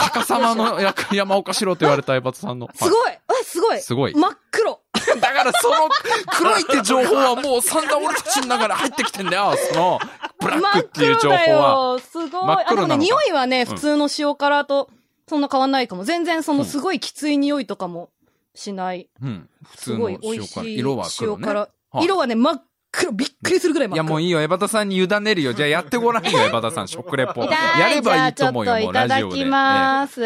[0.00, 2.68] 逆さまの逆山岡四郎と言われたエバタさんの。
[2.74, 4.80] すごいあ、すごいすごい真っ黒
[5.20, 5.88] だからその
[6.30, 9.54] 黒いって情報はもう散々俺たちの中で入ってきてんだよ。
[9.72, 10.00] その、
[10.40, 11.92] ブラックっていう情報真っ黒だは。
[11.94, 12.30] よすごい。
[12.30, 14.88] あ、でもね、黒なのか匂いはね、ん普通の塩辛と
[15.28, 16.04] そんな変わんないかも。
[16.04, 18.10] 全然そのすごいきつい匂いとかも
[18.54, 19.08] しない。
[19.22, 19.48] うん。
[19.64, 20.64] 普す通のごい美味塩辛。
[20.64, 20.78] しい。
[20.78, 21.42] 色は黒ね。
[21.42, 21.60] 塩辛。
[21.60, 21.68] は
[22.02, 23.12] い色はね、真っ黒。
[23.12, 24.04] びっくりするぐらい真っ黒。
[24.04, 25.52] いやもういいよ、エバタさんに委ねるよ。
[25.54, 27.44] じゃあやってごらんよ、エバタさん、食レポ。
[27.44, 29.44] 痛やればいいと思うよ、もうじゃあちょっといただき。
[29.44, 30.24] ます。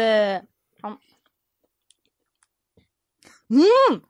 [0.81, 0.97] あ
[3.51, 4.03] うん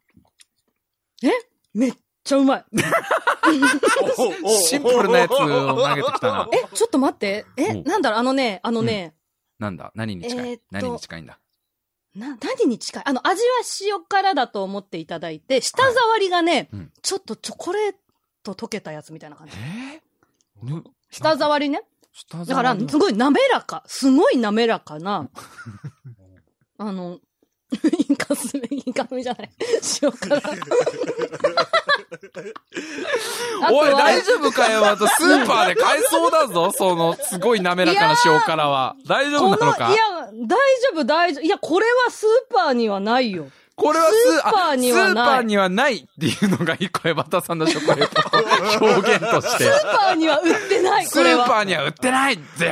[1.23, 1.31] え
[1.73, 2.65] めっちゃうまい。
[4.63, 5.37] シンプルなやつを
[5.75, 6.49] 投げてきたな。
[6.51, 7.45] え、ちょっと待って。
[7.57, 9.15] え、うんなんだろう、あのね、あのね、
[9.59, 9.91] なんだ？
[9.95, 11.39] 何に近い、えー何に近いんだ？
[12.15, 13.03] な、何に近い？
[13.05, 13.47] あの、味は
[13.81, 16.91] 塩辛だと思っていただいて、舌触りがね、うん。
[17.01, 17.95] ちょっとチョコレー
[18.43, 19.53] ト溶けたやつみたいな感じ。
[19.57, 20.75] えー？
[20.75, 21.81] ぬ舌触りね。
[22.47, 23.83] だから、すごい滑らか。
[23.85, 25.29] すごい滑らかな、
[26.77, 27.19] あの、
[28.09, 29.49] インカスメ、インカスメじゃない。
[30.01, 30.41] 塩辛。
[33.71, 38.95] おい、大丈丈夫かよ、またスーパーで買えそうだぞ、 その、すごい滑らかな塩辛は。
[39.07, 39.89] 大丈夫なのか？
[39.89, 39.97] いや、
[40.31, 40.55] 大丈
[40.93, 41.43] 夫、大丈夫。
[41.43, 43.47] いや、これはスーパーにはないよ。
[43.75, 48.43] これはスーパーにはないあスーパーにはないっていうのが一個エバタさんの食レポの
[48.91, 49.63] 表現として。
[49.63, 51.45] スーパーには売ってない、スーこれは。
[51.47, 52.71] パーには売ってないぜう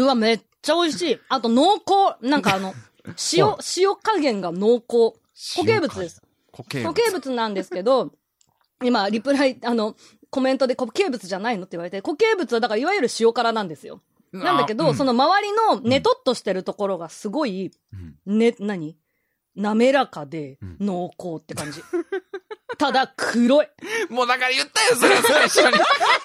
[0.00, 1.18] わ、めっちゃ美味しい。
[1.28, 2.26] あと濃厚。
[2.26, 2.74] なんかあの、
[3.32, 5.18] 塩は、塩加減が濃厚。
[5.56, 6.22] 固形物です。
[6.52, 8.12] 固形固形物なんですけど、
[8.84, 9.96] 今、リプライ、あの、
[10.30, 14.02] コメントで固形物じゃないのって言われて、固形物はだからいわゆる塩辛なんですよ。
[14.32, 17.96] なんだけど、その周りのネトっとしてるところがすごい、う
[18.32, 18.96] んね、何？
[19.54, 21.82] 滑らかでうん濃厚って感じ。
[22.82, 23.66] ただ、黒い。
[24.10, 25.78] もうだから言ったよ、それは最初に。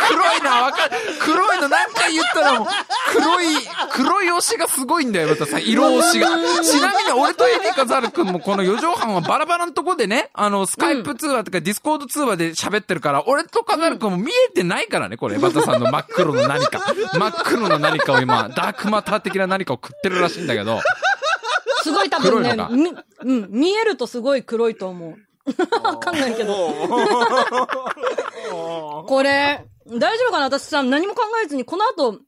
[0.10, 0.92] 黒いのはわかる。
[1.20, 2.68] 黒いの何回言ったらもう、
[3.12, 3.46] 黒い、
[3.92, 5.62] 黒い推しがすごいんだよ、またさん。
[5.64, 6.30] 色推しが。
[6.64, 16.92] ちなみに俺とエリカザル君もこの四畳半はバラバラのとこでね、あの、スカイプ通話とかディスコード通話で喋ってるから、俺とカザル君も見えてないからね、これ、バタさんの真っ黒の何か。
[17.14, 20.82] 真っ黒の何かを今、ダークマター的な何かを食ってるらしいんだけど。
[21.84, 22.56] すごい多分ね
[23.24, 25.27] うん、見えるとすごい黒いと思う。
[25.84, 26.54] わかんないけど。
[29.08, 30.46] これ、大丈夫かな？
[30.46, 32.20] 私さ、何も考えずに、この後、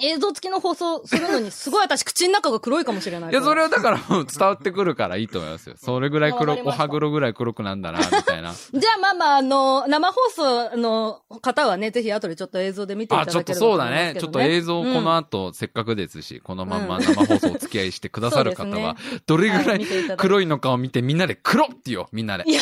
[0.00, 3.30] 映像付きの放送するのに、すごい私口の中が黒いかもしれない。
[3.30, 3.68] いや、それは。
[3.68, 5.76] はだからもう伝わってくるからいいと思いますよ。
[5.78, 8.52] それぐらい黒、おわかりましたは黒ぐらい黒くなんだな、みたいな。
[8.52, 14.20] じゃあまあまあ、あの、生放送の方はね、ぜひ後でちょっと映像で見ていたあ、だちょっとければと思いますそうだね。
[14.20, 19.86] ちょっと映像この後、せっかくですし、このまんま生放送お付き合いしてくださる方は で、どれぐらい
[20.16, 22.52] 黒いのかを見てみんなで黒って言おう、みんなでい。
[22.52, 22.60] や、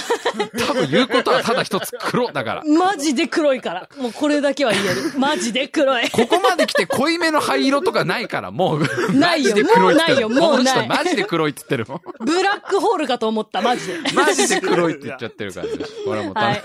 [0.67, 2.63] 多分言うことはただ一つ黒だから。
[2.69, 3.89] マジで黒いから。
[3.99, 5.19] もうこれだけは言える。
[5.19, 6.11] マジで黒い。
[6.11, 8.83] ここまで来て濃いめの灰色とかないから、もう、
[9.17, 12.01] ないよもうないよもうないマジで黒いっつってるもん。
[12.21, 13.99] ブラックホールかと思った、マジで。
[14.15, 15.73] マジで黒いって言っちゃってるからね。
[16.05, 16.63] これはもはい。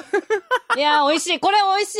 [0.76, 1.40] いやー、美味しい。
[1.40, 2.00] これ美味しい。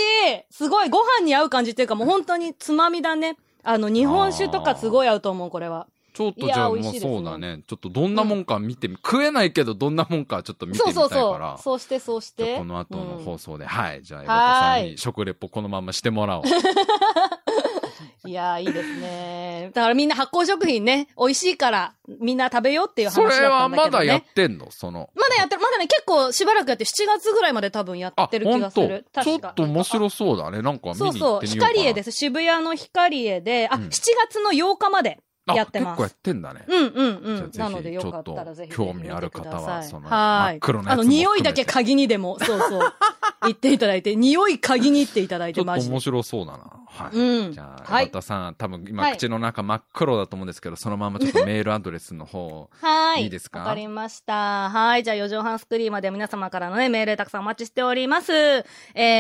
[0.52, 3.38] すごい、ご飯に合う感じっていうか、もう本当につまみだね。
[3.64, 5.88] あの、日本酒とかすごい合うと思う、これは。
[6.18, 7.62] ちょっとじゃあもうそうだね。
[7.68, 11.58] ちょっとどんなもんか見てみ、食えないけどどんなもんかちょっと見てそうみたいそうから。
[11.58, 11.64] そう。
[11.64, 12.58] そうして、そうして。
[12.58, 14.02] この後のうん放送で、はい。
[14.02, 16.44] じゃあ、山田さんに食レポこのまましてもらおう。
[18.26, 19.02] いやー、いいですね。
[19.02, 19.72] ね。
[19.76, 23.50] だからみんな発酵食品ね、美味しいから、みんな食べようっていう話そだったんだけど、ね。
[23.50, 24.72] れはまだやってんの？
[24.72, 25.10] その。
[25.16, 29.06] まだやってる、まだね、結構しばらくやって、7月ぐらいまで多分やあって、る気がする。
[29.24, 30.62] ちょっと面白そうだね。
[30.62, 31.68] なんか見そうそう、に行ってみようかな。。
[31.74, 32.18] 光栄ですす。
[32.18, 33.90] 渋谷の光栄で、あ、うん7
[34.28, 35.20] 月の8日まで
[35.56, 35.88] やってます。
[35.88, 36.66] あ結構やってんだね。
[36.68, 37.52] うんうんうん。
[37.56, 40.54] なのでよかったらぜひ興味ある方はそのはい。
[40.54, 42.94] 真っ黒なやつもあの、匂いだけ鍵にでも、そうそう。
[43.44, 46.00] 言っていただいて、匂い鍵にっていただいて、マジでちょっと面。
[46.02, 46.64] 白そうだな。
[46.88, 47.16] はい。
[47.16, 53.24] うんじゃあ、はい岩田さん、多分今はい口の中真っ黒だと思うんですけど、そのままちょっとメールアドレスの方、はい。
[53.24, 53.60] いいですか？
[53.60, 54.70] わかりました。
[54.70, 55.04] はい。
[55.04, 58.34] じゃあ、4畳半スクリーマーで皆様からのね、メールたくさんお待ちしております。
[58.34, 58.64] え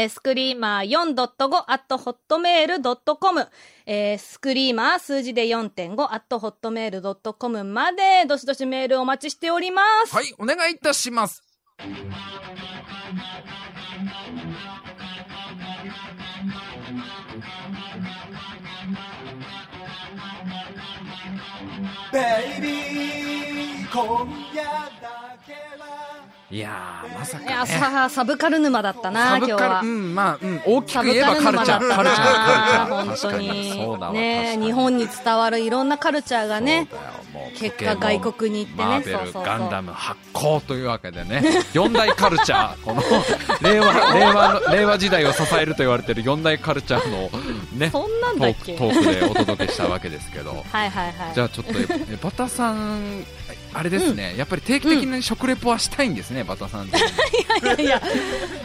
[0.05, 3.47] ー、スクリーマー4.5 at hotmail.com。
[3.89, 10.13] えー、スクリーマー数字で4.5 at hotmail.com まで、どしどしメールお待ちしております。
[10.13, 11.41] はい、お願いいたします。
[22.11, 24.63] ベイビー今夜
[25.01, 25.36] だ
[26.49, 27.51] いやー、まさか、いね。
[27.51, 29.85] や、さ、サブカル沼だったな、サ今日はう。
[29.85, 32.35] ん、まあ、うん、大きく言えばカルチャー、カルチャー、
[32.87, 33.27] カルチャー。
[33.27, 34.13] 本当にそうだわ。
[34.13, 36.87] ね日本に伝わるいろんなカルチャーがね
[37.59, 41.43] 結果外国に行ってねマーベルそうそうガンダム発行というわけでね
[41.73, 43.01] 四大カルチャー この
[43.61, 47.29] 令和令和の令和時代を支えると言われている四大カルチャーの
[47.73, 48.73] ねそんなんトーだっけ？
[48.73, 53.25] クトークでお届けしたわけですけど はいはいはいじゃあちょっとええバタさん
[53.73, 56.99] あれですね、やっぱり定期的に食レポはしたいんですね、バタさんってい
[57.65, 58.01] やいや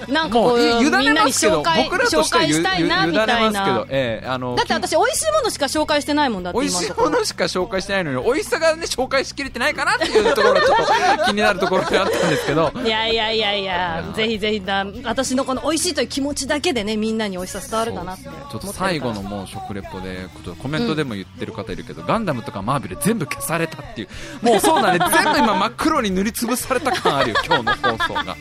[0.09, 12.73] なんかこもうう委ねみんなにますけど紹介僕らと紹してはしたいなゆみたいな、ええあのだって私美味しいものしか紹介してないもんだって美味しいものしか紹介してないのに美味しさがね紹介しきれてないかなっていうところがちょっと気になるところであったんですけど。
[12.85, 18.25] いやいやいやいやぜひぜひだ私のこの美味しいという気持ちだけでねみんなに美味しさ伝わるかなって。
[18.25, 20.27] ちょ思っと最後のもう食レポで
[20.61, 24.09] コメントでも言ってる方いるけど、ガンダムとかマーベル全部消されたっていう。
[24.43, 28.37] もうそうだね全部今真っ黒に塗りつぶされた感あるよ今日の放送が、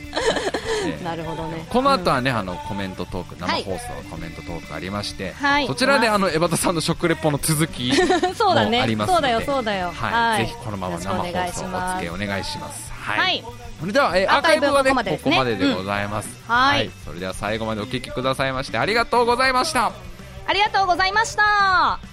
[0.85, 1.03] え え。
[1.03, 1.65] なるほどね。
[1.69, 3.63] この後はね、あのコメントトーク生はい。
[3.63, 5.67] 放送コメントトークありまして、はい。
[5.67, 9.93] そちらであのエバタさんの食レポの続きもありますので そうだよそうだよ。
[9.95, 12.91] はい、ぜひこのまま生放送お付き合いお願いします。
[12.91, 13.43] はい、はい。
[13.79, 15.11] それでは、えーアーカイブはねね。
[15.23, 16.89] ここまででございます、はい。
[17.05, 19.91] それでは最後までお聞きくださいましてありがとうございました。
[20.47, 22.10] ありがとうございました。